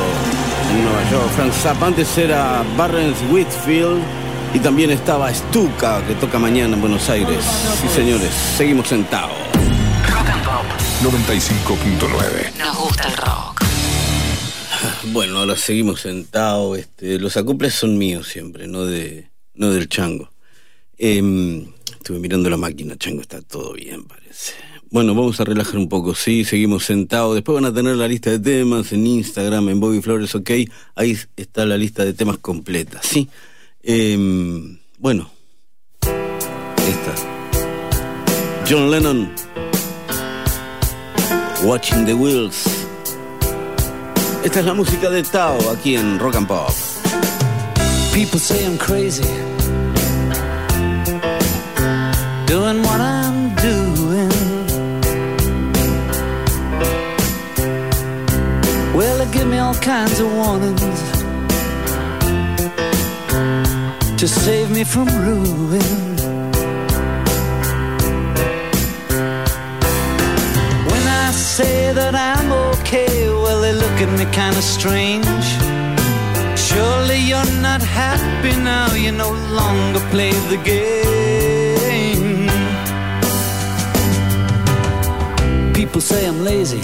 en 0.70 0.84
Nueva 0.84 1.11
York. 1.11 1.30
Frank 1.34 1.53
Zappa 1.55 1.86
antes 1.86 2.18
era 2.18 2.62
Barrens 2.76 3.16
Whitfield 3.30 4.03
y 4.53 4.59
también 4.59 4.91
estaba 4.91 5.32
Stuka 5.32 6.07
que 6.07 6.14
toca 6.16 6.39
mañana 6.39 6.74
en 6.74 6.82
Buenos 6.82 7.09
Aires. 7.09 7.43
Sí 7.80 7.89
señores, 7.89 8.30
seguimos 8.59 8.89
sentados. 8.89 9.32
Rock 10.07 10.28
and 10.28 10.45
Pop 10.45 10.66
95.9. 11.03 12.59
Nos 12.59 12.76
gusta 12.76 13.09
el 13.09 13.16
rock. 13.16 13.64
Bueno, 15.14 15.39
ahora 15.39 15.57
seguimos 15.57 16.03
sentados. 16.03 16.76
Este, 16.76 17.18
los 17.18 17.39
acoples 17.39 17.72
son 17.72 17.97
míos 17.97 18.28
siempre, 18.28 18.66
no 18.66 18.84
de, 18.84 19.30
no 19.55 19.70
del 19.70 19.89
chango. 19.89 20.30
Em, 20.99 21.64
estuve 22.09 22.20
mirando 22.20 22.48
la 22.48 22.56
máquina, 22.56 22.96
chango, 22.96 23.20
está 23.20 23.42
todo 23.42 23.74
bien, 23.74 24.02
parece. 24.04 24.54
Bueno, 24.90 25.14
vamos 25.14 25.38
a 25.40 25.44
relajar 25.44 25.76
un 25.76 25.90
poco, 25.90 26.14
sí, 26.14 26.42
seguimos 26.42 26.86
sentados. 26.86 27.34
Después 27.34 27.56
van 27.56 27.66
a 27.66 27.74
tener 27.74 27.96
la 27.96 28.09
lista 28.09 28.30
de 28.30 28.38
temas 28.38 28.90
en 28.94 29.06
Instagram, 29.06 29.68
en 29.68 29.78
Bobby 29.78 30.00
Flores, 30.00 30.34
ok. 30.34 30.50
Ahí 30.94 31.18
está 31.36 31.66
la 31.66 31.76
lista 31.76 32.06
de 32.06 32.14
temas 32.14 32.38
completa, 32.38 32.98
sí. 33.02 33.28
Em, 33.82 34.78
bueno, 34.98 35.30
esta. 36.00 37.14
John 38.66 38.90
Lennon, 38.90 39.30
Watching 41.62 42.06
the 42.06 42.14
Wheels. 42.14 42.64
Esta 44.44 44.61
es 44.61 44.64
la 44.64 44.72
música 44.72 45.11
de 45.11 45.22
Tao 45.24 45.59
aquí 45.70 45.96
en 45.96 46.18
Rock 46.18 46.36
and 46.36 46.48
Pop. 46.48 46.72
People 48.14 48.40
say 48.40 48.64
I'm 48.64 48.78
crazy. 48.78 49.57
Give 59.33 59.47
me 59.47 59.59
all 59.59 59.74
kinds 59.74 60.18
of 60.20 60.26
warnings 60.33 61.01
to 64.20 64.26
save 64.26 64.70
me 64.70 64.85
from 64.85 65.07
ruin. 65.07 66.16
When 70.91 71.05
I 71.24 71.31
say 71.33 71.93
that 71.93 72.14
I'm 72.14 72.51
okay, 72.72 73.29
well, 73.29 73.61
they 73.61 73.72
look 73.72 74.01
at 74.05 74.11
me 74.18 74.24
kind 74.33 74.57
of 74.57 74.64
strange. 74.64 75.49
Surely 76.59 77.18
you're 77.31 77.53
not 77.62 77.83
happy 77.83 78.55
now, 78.62 78.93
you 78.95 79.12
no 79.12 79.31
longer 79.61 80.01
play 80.11 80.33
the 80.53 80.59
game. 80.64 81.18
People 85.74 86.01
say 86.01 86.26
I'm 86.26 86.43
lazy, 86.45 86.81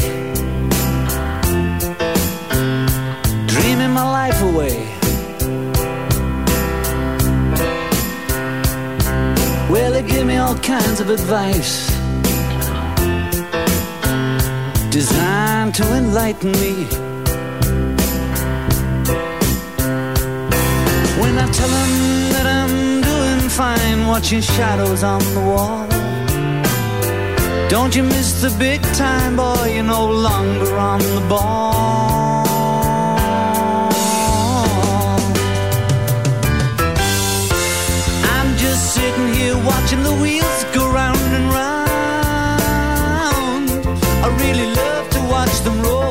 my 3.94 4.02
life 4.02 4.42
away. 4.42 4.76
Well, 9.70 9.92
they 9.92 10.02
give 10.02 10.26
me 10.26 10.36
all 10.36 10.58
kinds 10.58 10.98
of 10.98 11.10
advice 11.10 11.86
designed 14.90 15.74
to 15.76 15.84
enlighten 15.94 16.50
me. 16.62 16.74
When 21.20 21.34
I 21.38 21.46
tell 21.58 21.72
them 21.78 21.92
that 22.34 22.46
I'm 22.58 23.00
doing 23.10 23.48
fine, 23.48 24.08
watching 24.08 24.40
shadows 24.40 25.04
on 25.04 25.22
the 25.34 25.40
wall. 25.50 25.86
Don't 27.68 27.94
you 27.94 28.02
miss 28.02 28.42
the 28.42 28.50
big 28.58 28.82
time, 28.94 29.36
boy? 29.36 29.72
You're 29.74 29.84
no 29.84 30.04
longer 30.10 30.76
on 30.76 30.98
the 30.98 31.24
ball. 31.28 31.93
Watching 39.64 40.02
the 40.02 40.12
wheels 40.22 40.64
go 40.74 40.90
round 40.90 41.18
and 41.38 41.46
round. 41.52 41.86
I 44.24 44.28
really 44.42 44.66
love 44.74 45.10
to 45.10 45.20
watch 45.28 45.60
them 45.60 45.82
roll. 45.82 46.03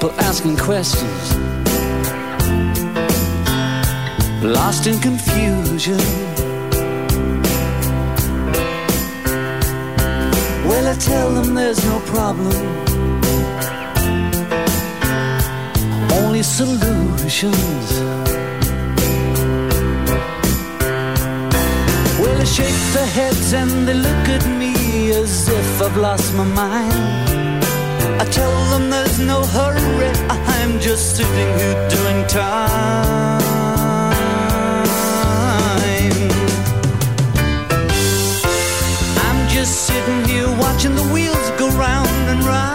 People 0.00 0.18
asking 0.20 0.56
questions. 0.56 1.34
Lost 4.42 4.86
in 4.86 4.98
confusion. 4.98 5.98
Well, 10.68 10.86
I 10.86 10.96
tell 10.98 11.30
them 11.34 11.54
there's 11.54 11.84
no 11.84 12.00
problem. 12.14 12.56
Only 16.12 16.42
solutions. 16.42 17.86
Well, 22.20 22.36
they 22.38 22.46
shake 22.46 22.80
their 22.94 23.10
heads 23.18 23.52
and 23.52 23.86
they 23.86 23.94
look 23.94 24.28
at 24.36 24.46
me 24.58 25.10
as 25.10 25.48
if 25.48 25.82
I've 25.82 25.96
lost 25.96 26.34
my 26.34 26.44
mind. 26.44 27.29
Tell 28.32 28.64
them 28.70 28.90
there's 28.90 29.18
no 29.18 29.42
hurry, 29.44 30.10
I'm 30.30 30.78
just 30.80 31.16
sitting 31.16 31.58
here 31.58 31.88
doing 31.88 32.26
time. 32.28 33.40
I'm 39.26 39.48
just 39.48 39.86
sitting 39.88 40.24
here 40.24 40.48
watching 40.58 40.94
the 40.94 41.02
wheels 41.12 41.50
go 41.58 41.68
round 41.70 42.08
and 42.32 42.44
round. 42.44 42.70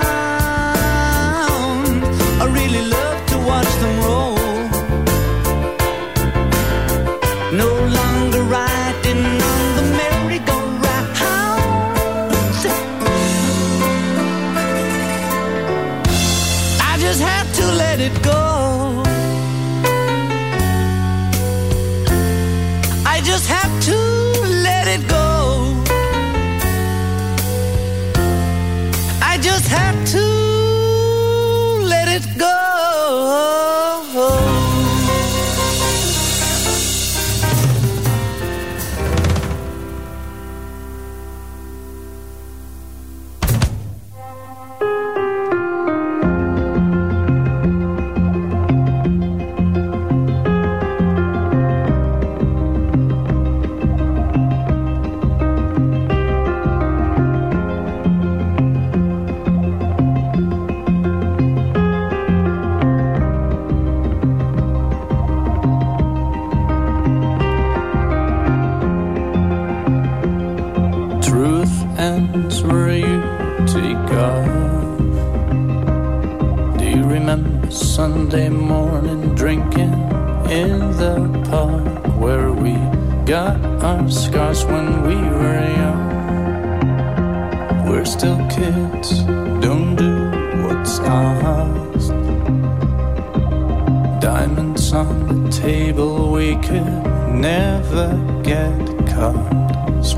I 2.41 2.45
really 2.51 2.83
love 2.89 3.25
to 3.27 3.37
watch 3.37 3.71
them 3.81 3.99
roll. 4.03 4.44
I 23.15 23.21
just 23.21 23.47
have 23.47 23.73
to 23.85 23.97
let 24.67 24.89
it 24.89 25.07
go. 25.07 25.81
I 29.21 29.37
just 29.41 29.67
have 29.69 29.95
to 30.15 30.25
let 31.93 32.09
it 32.09 32.37
go. 32.37 32.54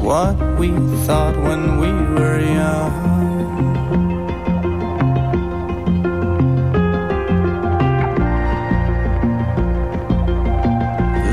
What 0.08 0.38
we 0.58 0.70
thought 1.06 1.36
when 1.36 1.80
we 1.82 1.92
were 2.16 2.40
young. 2.40 2.96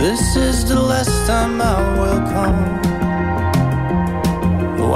This 0.02 0.24
is 0.34 0.68
the 0.68 0.80
last 0.80 1.14
time 1.28 1.60
I 1.62 1.78
will 2.00 2.22
come. 2.34 2.60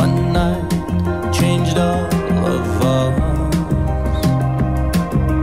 One 0.03 0.33
night 0.33 1.33
changed 1.33 1.79
all 1.79 2.05
of 2.57 2.66
us. 2.99 4.24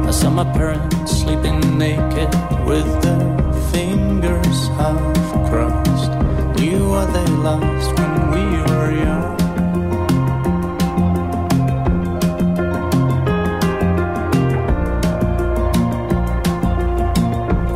I 0.09 0.11
saw 0.11 0.29
my 0.29 0.47
parents 0.59 1.11
sleeping 1.21 1.77
naked 1.77 2.31
with 2.67 2.89
their 3.01 3.23
fingers 3.71 4.59
half 4.75 4.99
crossed. 5.47 6.11
Knew 6.59 6.89
what 6.89 7.07
they 7.13 7.27
lost 7.47 8.14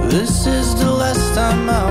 This 0.09 0.47
is 0.47 0.75
the 0.75 0.91
last 0.91 1.35
time 1.35 1.69
I 1.69 1.88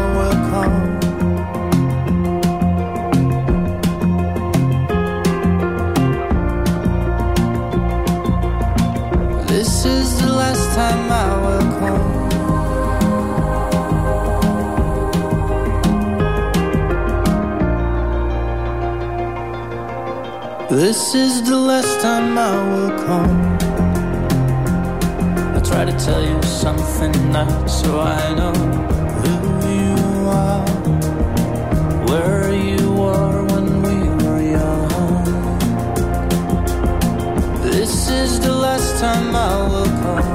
This 20.88 21.14
is 21.14 21.42
the 21.42 21.54
last 21.54 22.00
time 22.00 22.38
I 22.38 22.56
will 22.70 22.90
come. 23.04 23.36
I 25.54 25.60
try 25.60 25.84
to 25.84 25.92
tell 25.92 26.22
you 26.24 26.42
something 26.42 27.12
nice 27.30 27.82
so 27.82 28.00
I 28.00 28.34
know 28.34 28.54
who 29.20 29.34
you 29.80 29.98
are, 30.30 30.66
where 32.08 32.54
you 32.54 32.90
were 32.90 33.44
when 33.52 33.66
we 33.82 33.98
were 34.24 34.40
young. 34.56 34.88
This 37.60 38.08
is 38.08 38.40
the 38.40 38.54
last 38.54 38.98
time 38.98 39.36
I 39.36 39.56
will 39.68 39.92
come. 40.04 40.30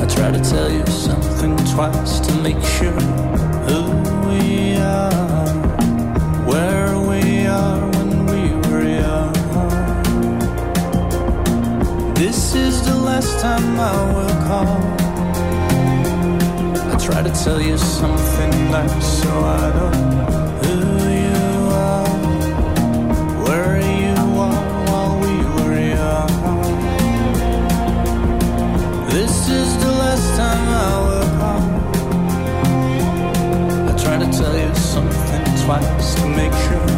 I 0.00 0.06
try 0.06 0.30
to 0.30 0.40
tell 0.48 0.70
you 0.70 0.86
something 0.86 1.56
twice 1.74 2.20
to 2.20 2.32
make 2.36 2.62
sure 2.62 3.27
This 12.50 12.76
is 12.76 12.80
the 12.80 12.96
last 12.96 13.40
time 13.40 13.78
I 13.78 13.92
will 14.14 14.36
call. 14.48 14.80
I 16.90 16.96
try 16.96 17.20
to 17.22 17.30
tell 17.44 17.60
you 17.60 17.76
something 17.76 18.70
nice 18.70 19.20
so 19.20 19.28
I 19.28 19.70
don't 19.78 20.00
know 20.16 20.32
who 20.62 20.78
you 21.26 21.42
are, 21.76 22.08
where 23.44 23.76
you 24.02 24.16
are 24.48 24.64
while 24.88 25.14
we 25.20 25.34
were 25.56 25.76
young. 25.92 26.32
This 29.10 29.34
is 29.50 29.68
the 29.84 29.92
last 30.02 30.36
time 30.38 30.68
I 30.86 30.90
will 31.06 31.30
call. 31.40 31.64
I 33.90 33.92
try 34.02 34.16
to 34.24 34.28
tell 34.38 34.56
you 34.58 34.74
something 34.74 35.44
twice 35.66 36.14
to 36.14 36.26
make 36.28 36.54
sure 36.64 36.97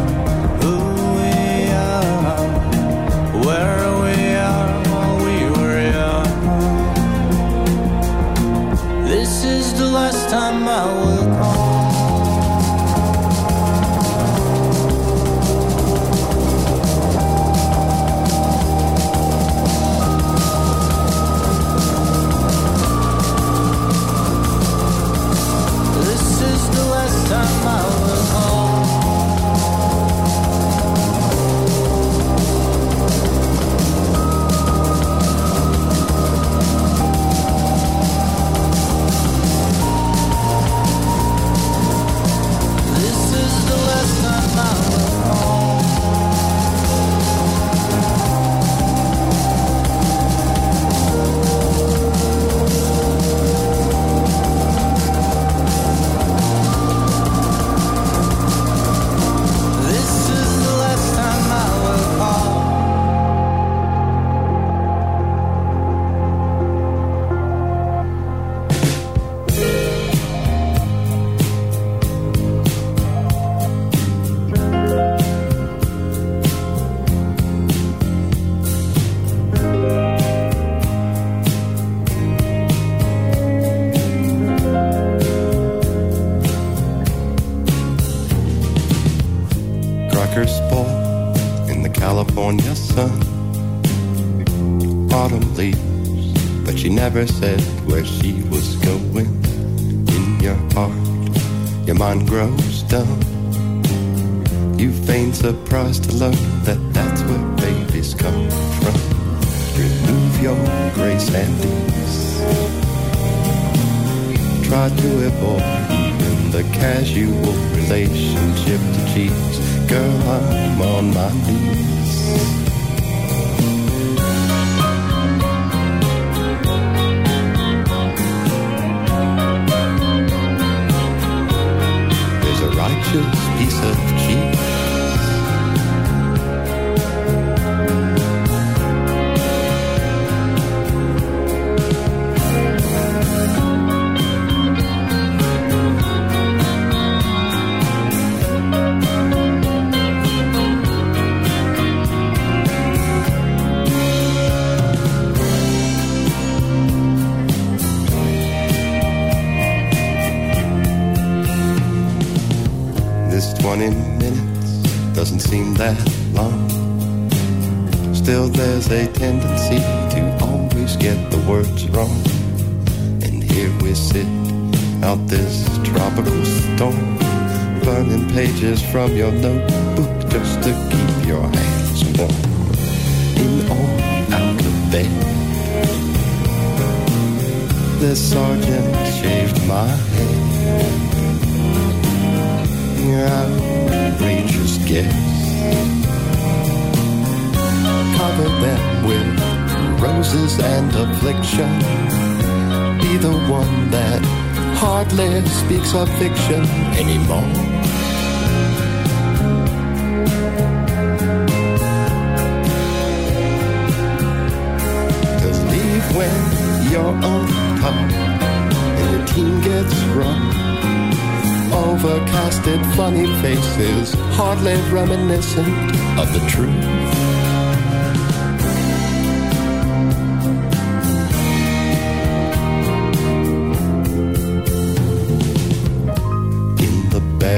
time 10.31 10.65
I 10.65 10.85
will 10.85 11.10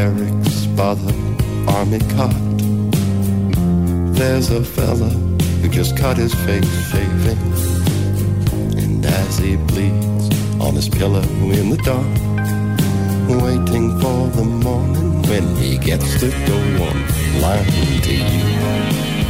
barracks 0.03 0.65
by 0.75 0.93
the 0.95 1.13
army 1.69 1.99
cot. 2.15 2.35
There's 4.17 4.51
a 4.51 4.61
fella 4.61 5.09
who 5.59 5.69
just 5.69 5.97
cut 5.97 6.17
his 6.17 6.33
face 6.45 6.71
shaving. 6.89 7.43
And 8.81 9.05
as 9.05 9.37
he 9.37 9.55
bleeds 9.55 10.27
on 10.59 10.75
his 10.75 10.89
pillow 10.89 11.23
in 11.59 11.69
the 11.69 11.77
dark, 11.91 12.15
waiting 13.43 13.97
for 14.01 14.27
the 14.37 14.43
morning 14.43 15.21
when 15.29 15.55
he 15.55 15.77
gets 15.77 16.19
to 16.19 16.29
go 16.47 16.57
on 16.87 17.41
lying 17.41 18.01
to 18.01 18.13
you. 18.13 19.22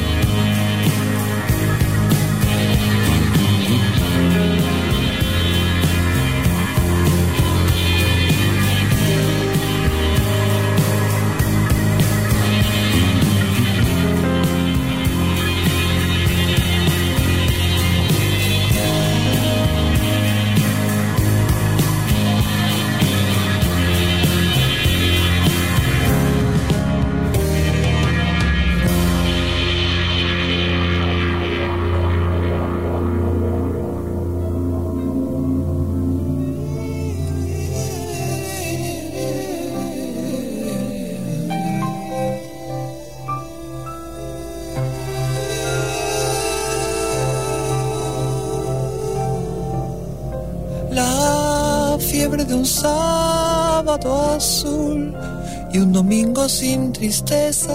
sin 56.49 56.91
tristezas. 56.91 57.73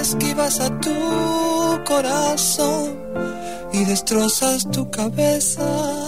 Esquivas 0.00 0.60
a 0.60 0.68
tu 0.80 1.84
corazón 1.84 2.98
y 3.72 3.84
destrozas 3.84 4.70
tu 4.70 4.90
cabeza. 4.90 6.03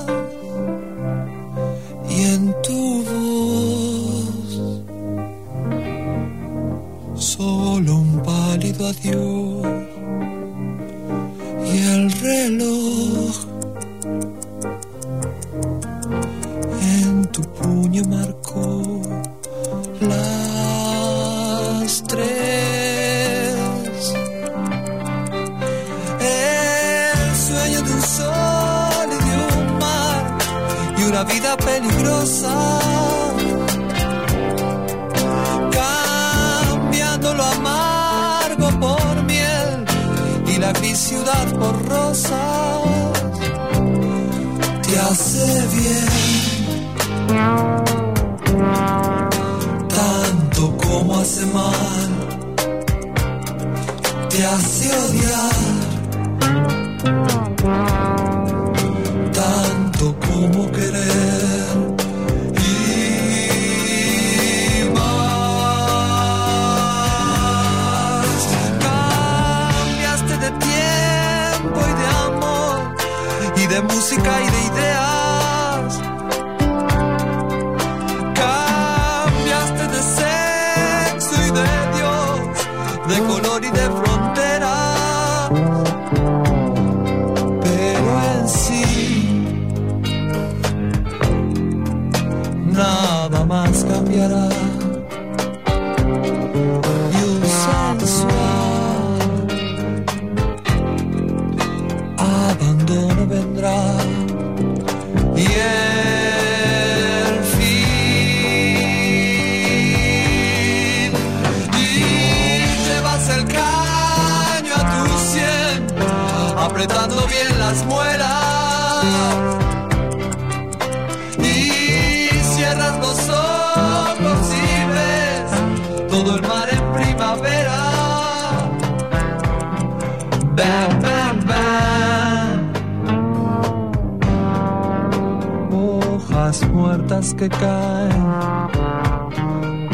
Hojas 135.70 136.68
muertas 136.68 137.34
que 137.34 137.48
caen, 137.48 138.24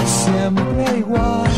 siempre 0.04 0.98
igual. 0.98 1.50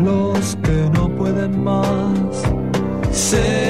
Los 0.00 0.56
que 0.56 0.90
no 0.92 1.08
pueden 1.08 1.64
más. 1.64 2.42
Se 3.10 3.63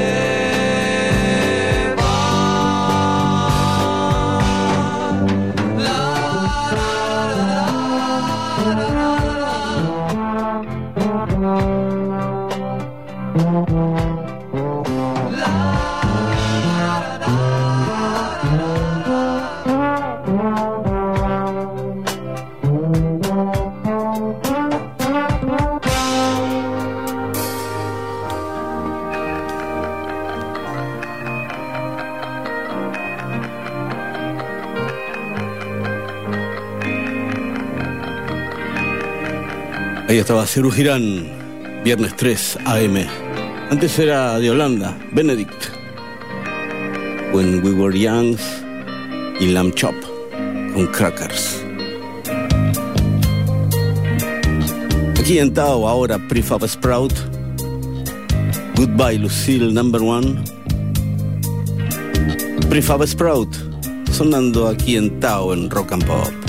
Girán, 40.42 41.28
viernes 41.84 42.16
3 42.16 42.58
AM. 42.64 43.06
Antes 43.70 43.98
era 44.00 44.38
de 44.40 44.50
Holanda, 44.50 44.98
Benedict. 45.12 45.70
When 47.32 47.62
We 47.62 47.70
Were 47.70 47.96
Young 47.96 48.36
y 49.38 49.46
Lamb 49.46 49.72
Chop 49.74 49.94
con 50.74 50.86
Crackers. 50.88 51.62
Aquí 55.20 55.38
en 55.38 55.54
Tao 55.54 55.86
ahora 55.86 56.18
Prefab 56.18 56.66
Sprout. 56.66 57.12
Goodbye 58.74 59.18
Lucille 59.18 59.72
Number 59.72 60.02
One. 60.02 60.42
Prefab 62.68 63.06
Sprout 63.06 63.54
sonando 64.10 64.66
aquí 64.66 64.96
en 64.96 65.20
Tao 65.20 65.54
en 65.54 65.70
Rock 65.70 65.92
and 65.92 66.04
Pop. 66.04 66.43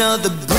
Another 0.00 0.49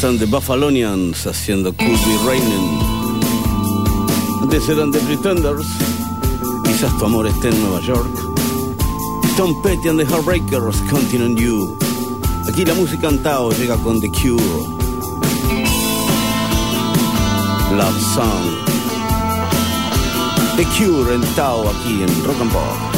están 0.00 0.18
The 0.18 0.24
Buffalonians 0.24 1.26
haciendo 1.26 1.74
Could 1.74 1.90
Be 1.90 2.16
Raining. 2.26 2.80
Antes 4.40 4.66
eran 4.70 4.90
The 4.90 4.98
Pretenders. 5.00 5.66
Quizás 6.64 6.96
tu 6.96 7.04
amor 7.04 7.26
esté 7.26 7.50
en 7.50 7.60
Nueva 7.60 7.82
York. 7.82 8.08
Tom 9.36 9.60
Petty 9.62 9.90
and 9.90 9.98
the 9.98 10.06
Heartbreakers, 10.06 10.80
Counting 10.88 11.22
on 11.22 11.36
You. 11.36 11.76
Aquí 12.48 12.64
la 12.64 12.72
música 12.72 13.10
en 13.10 13.22
Tao 13.22 13.52
llega 13.52 13.76
con 13.76 14.00
The 14.00 14.08
Cure. 14.08 14.42
Love 17.76 18.00
Song. 18.14 18.56
The 20.56 20.64
Cure 20.78 21.14
en 21.14 21.20
Tao 21.34 21.68
aquí 21.68 22.02
en 22.02 22.24
Rock 22.24 22.40
and 22.40 22.50
Pop. 22.50 22.89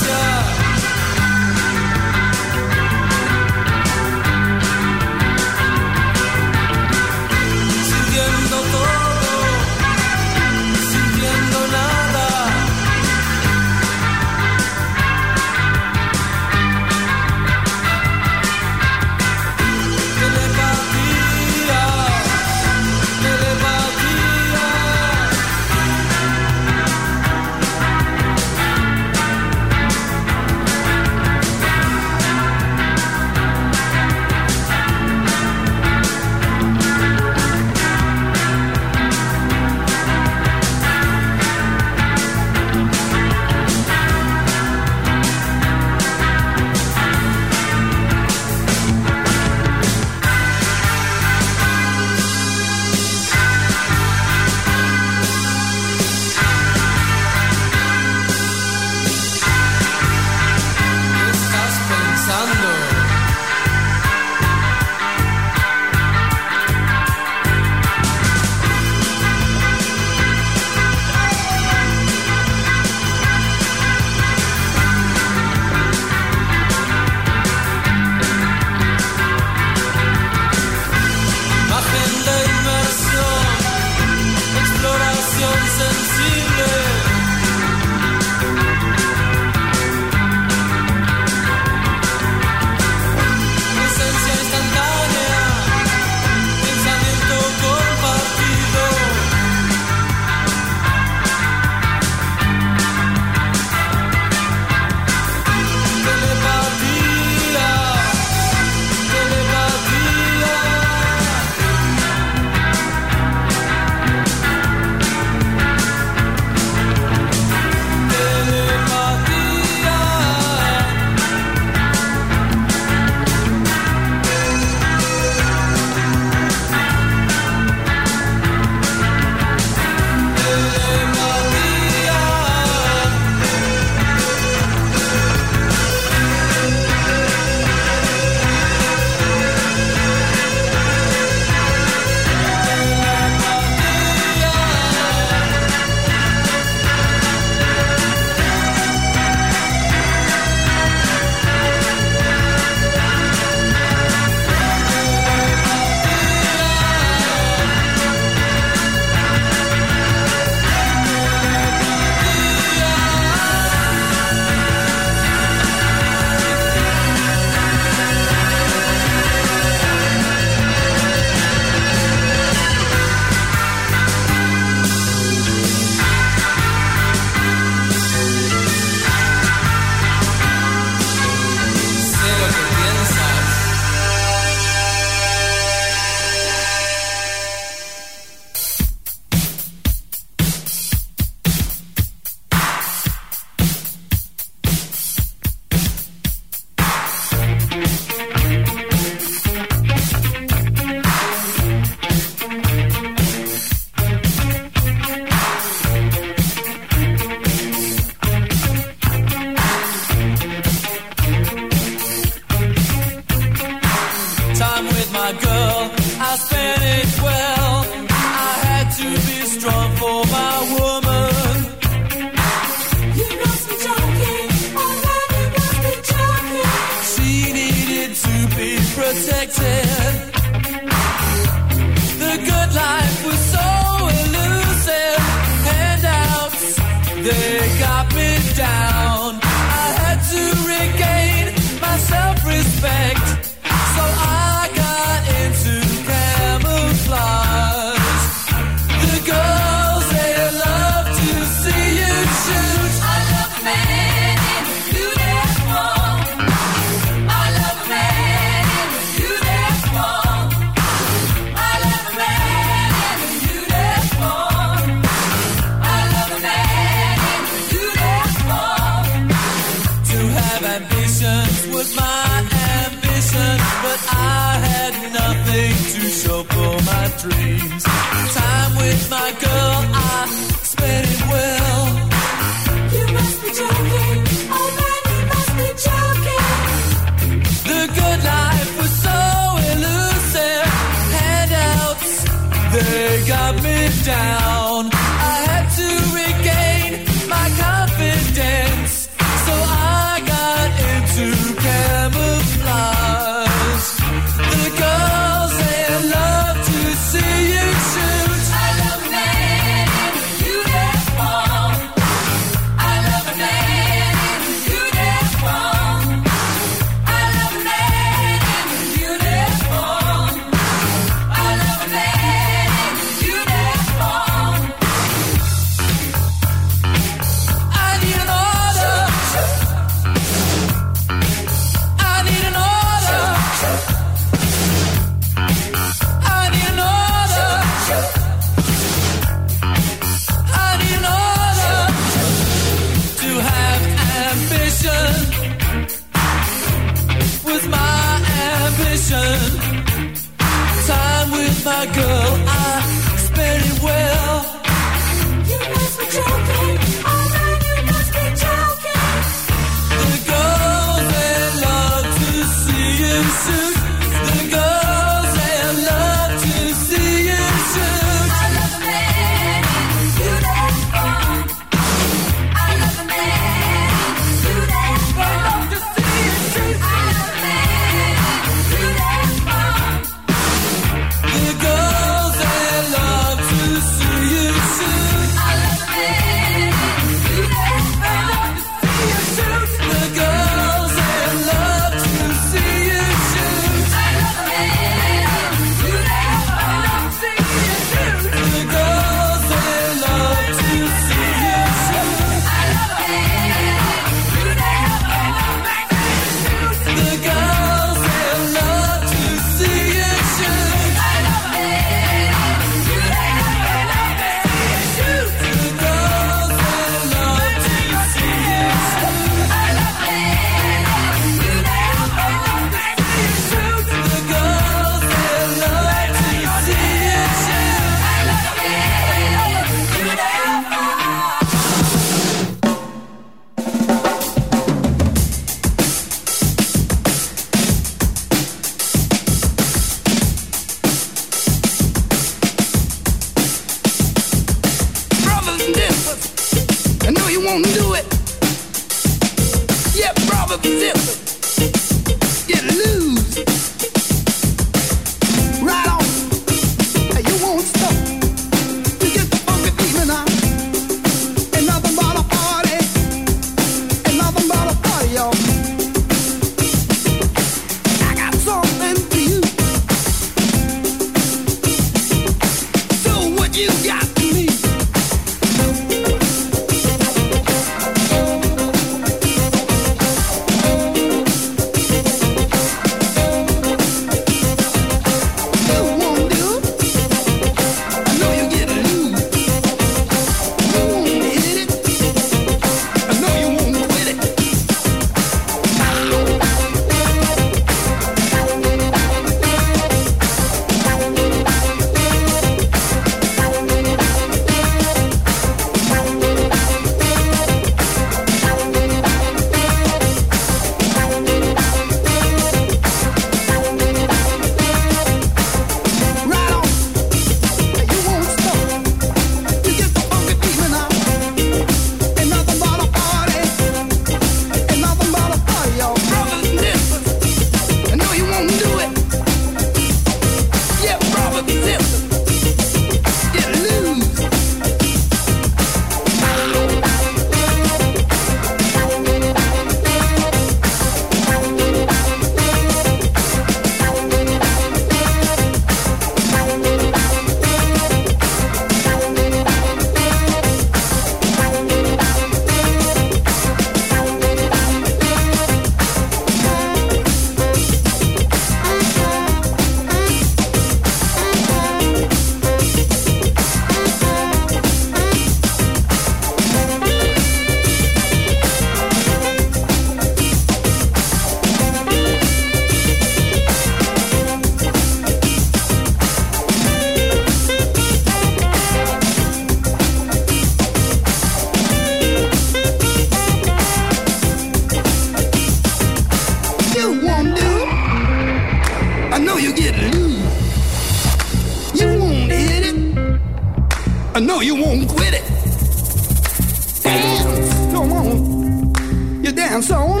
dance 599.34 599.70
on 599.70 600.00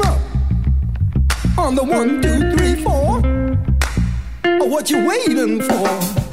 on 1.58 1.74
the 1.74 1.82
one, 1.84 2.20
two, 2.22 2.56
three, 2.56 2.82
four. 2.82 3.20
Oh, 4.44 4.66
what 4.66 4.90
you 4.90 5.06
waiting 5.06 5.60
for? 5.62 6.23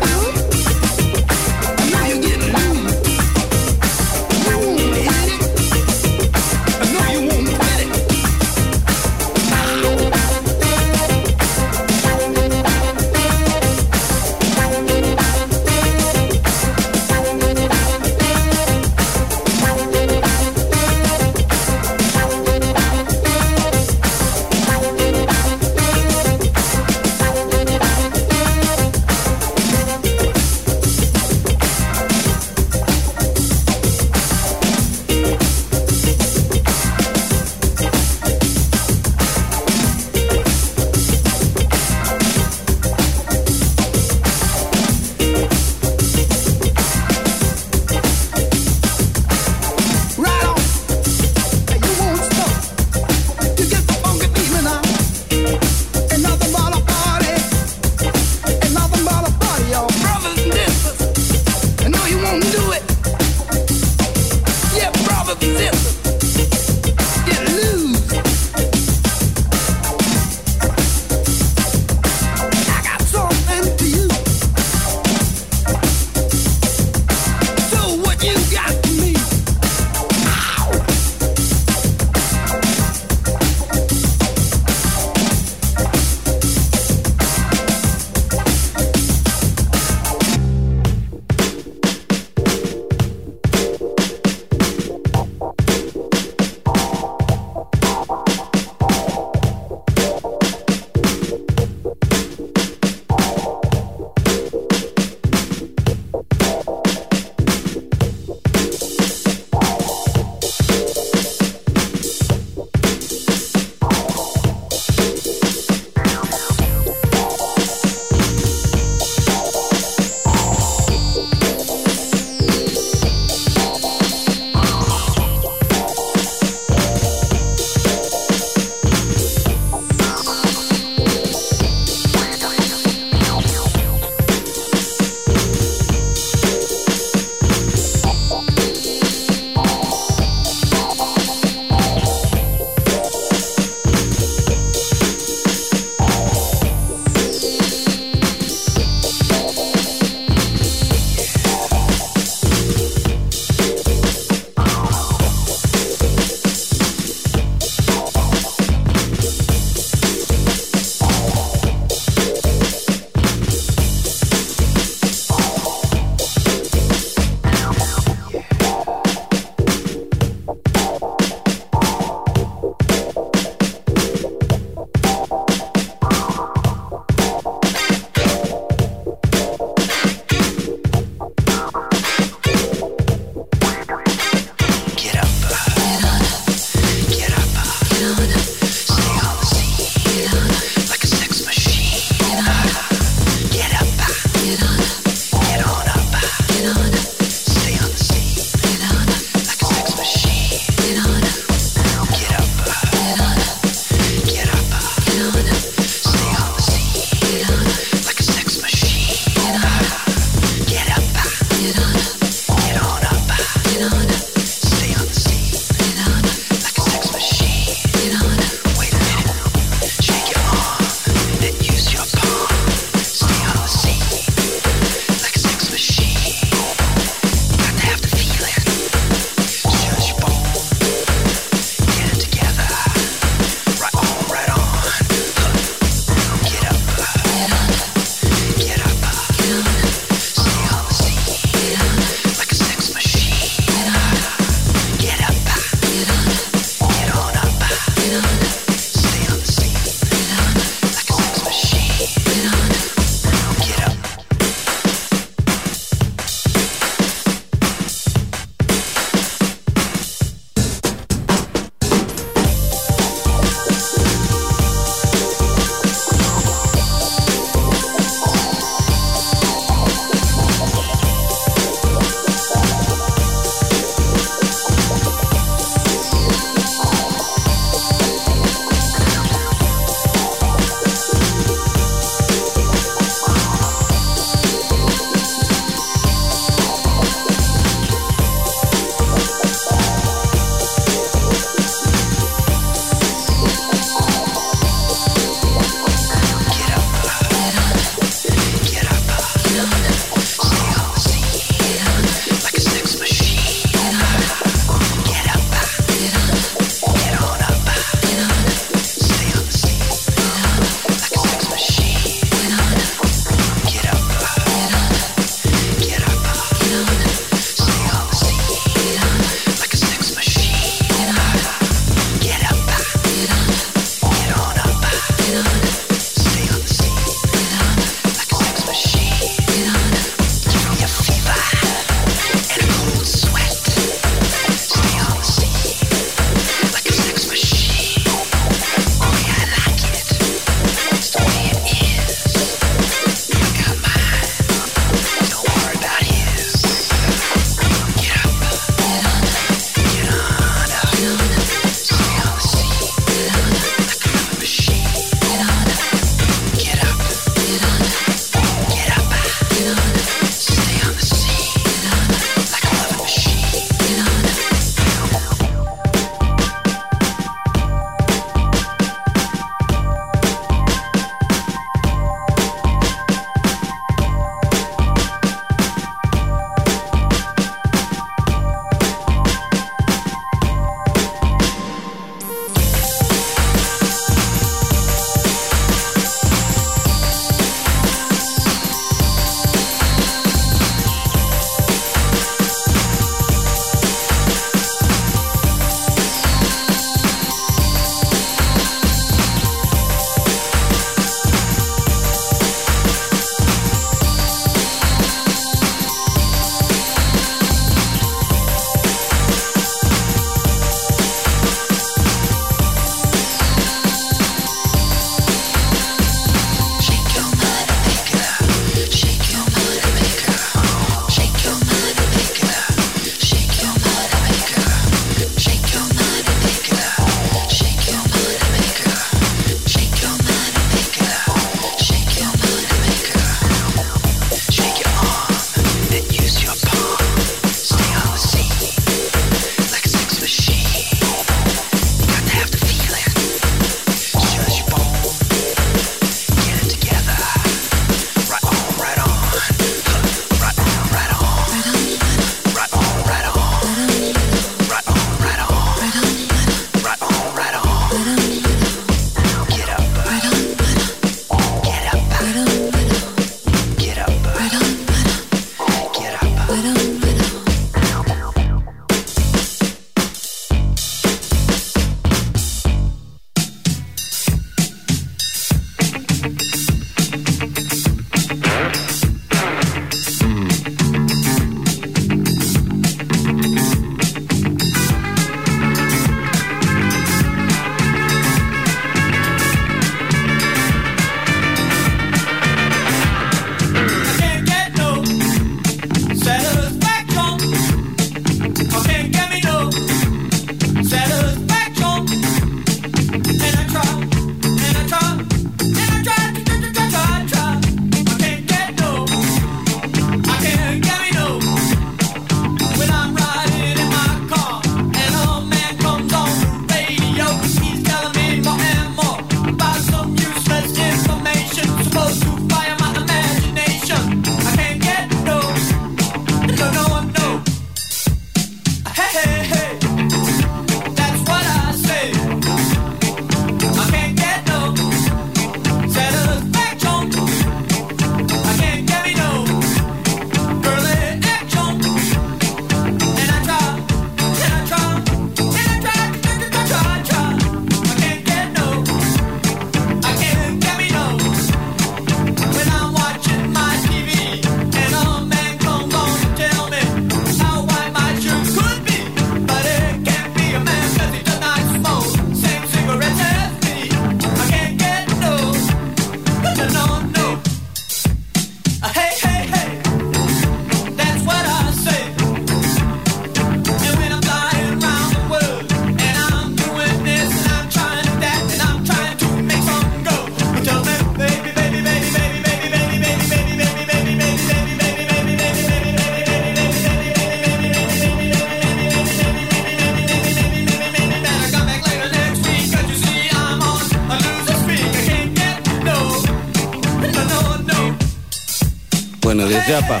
Bueno, 599.68 600.00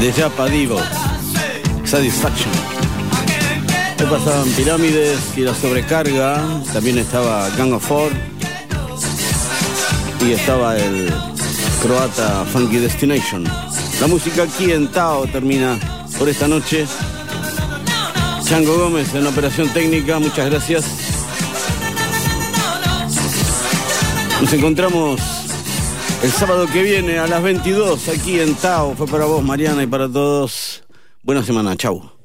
de 0.00 0.12
Yapa 0.12 0.46
Divo. 0.46 0.78
Satisfaction. 1.82 2.52
Pasaban 4.10 4.48
Pirámides 4.50 5.18
y 5.34 5.40
la 5.40 5.54
sobrecarga. 5.54 6.44
También 6.70 6.98
estaba 6.98 7.48
Gang 7.56 7.72
of 7.72 7.82
Four. 7.82 8.12
Y 10.20 10.32
estaba 10.32 10.76
el 10.76 11.10
croata 11.80 12.44
Funky 12.52 12.76
Destination. 12.76 13.44
La 13.98 14.06
música 14.06 14.42
aquí 14.42 14.72
en 14.72 14.88
Tao 14.92 15.26
termina 15.26 15.78
por 16.18 16.28
esta 16.28 16.46
noche. 16.46 16.86
Chango 18.44 18.76
Gómez 18.76 19.14
en 19.14 19.26
operación 19.26 19.70
técnica, 19.70 20.18
muchas 20.18 20.50
gracias. 20.50 20.84
Nos 24.42 24.52
encontramos 24.52 25.39
el 26.22 26.30
sábado 26.30 26.66
que 26.66 26.82
viene 26.82 27.18
a 27.18 27.26
las 27.26 27.42
22 27.42 28.08
aquí 28.08 28.40
en 28.40 28.54
Tao. 28.54 28.94
Fue 28.94 29.06
para 29.06 29.24
vos, 29.24 29.42
Mariana, 29.42 29.82
y 29.82 29.86
para 29.86 30.08
todos. 30.08 30.84
Buena 31.22 31.42
semana, 31.42 31.76
chau. 31.76 32.19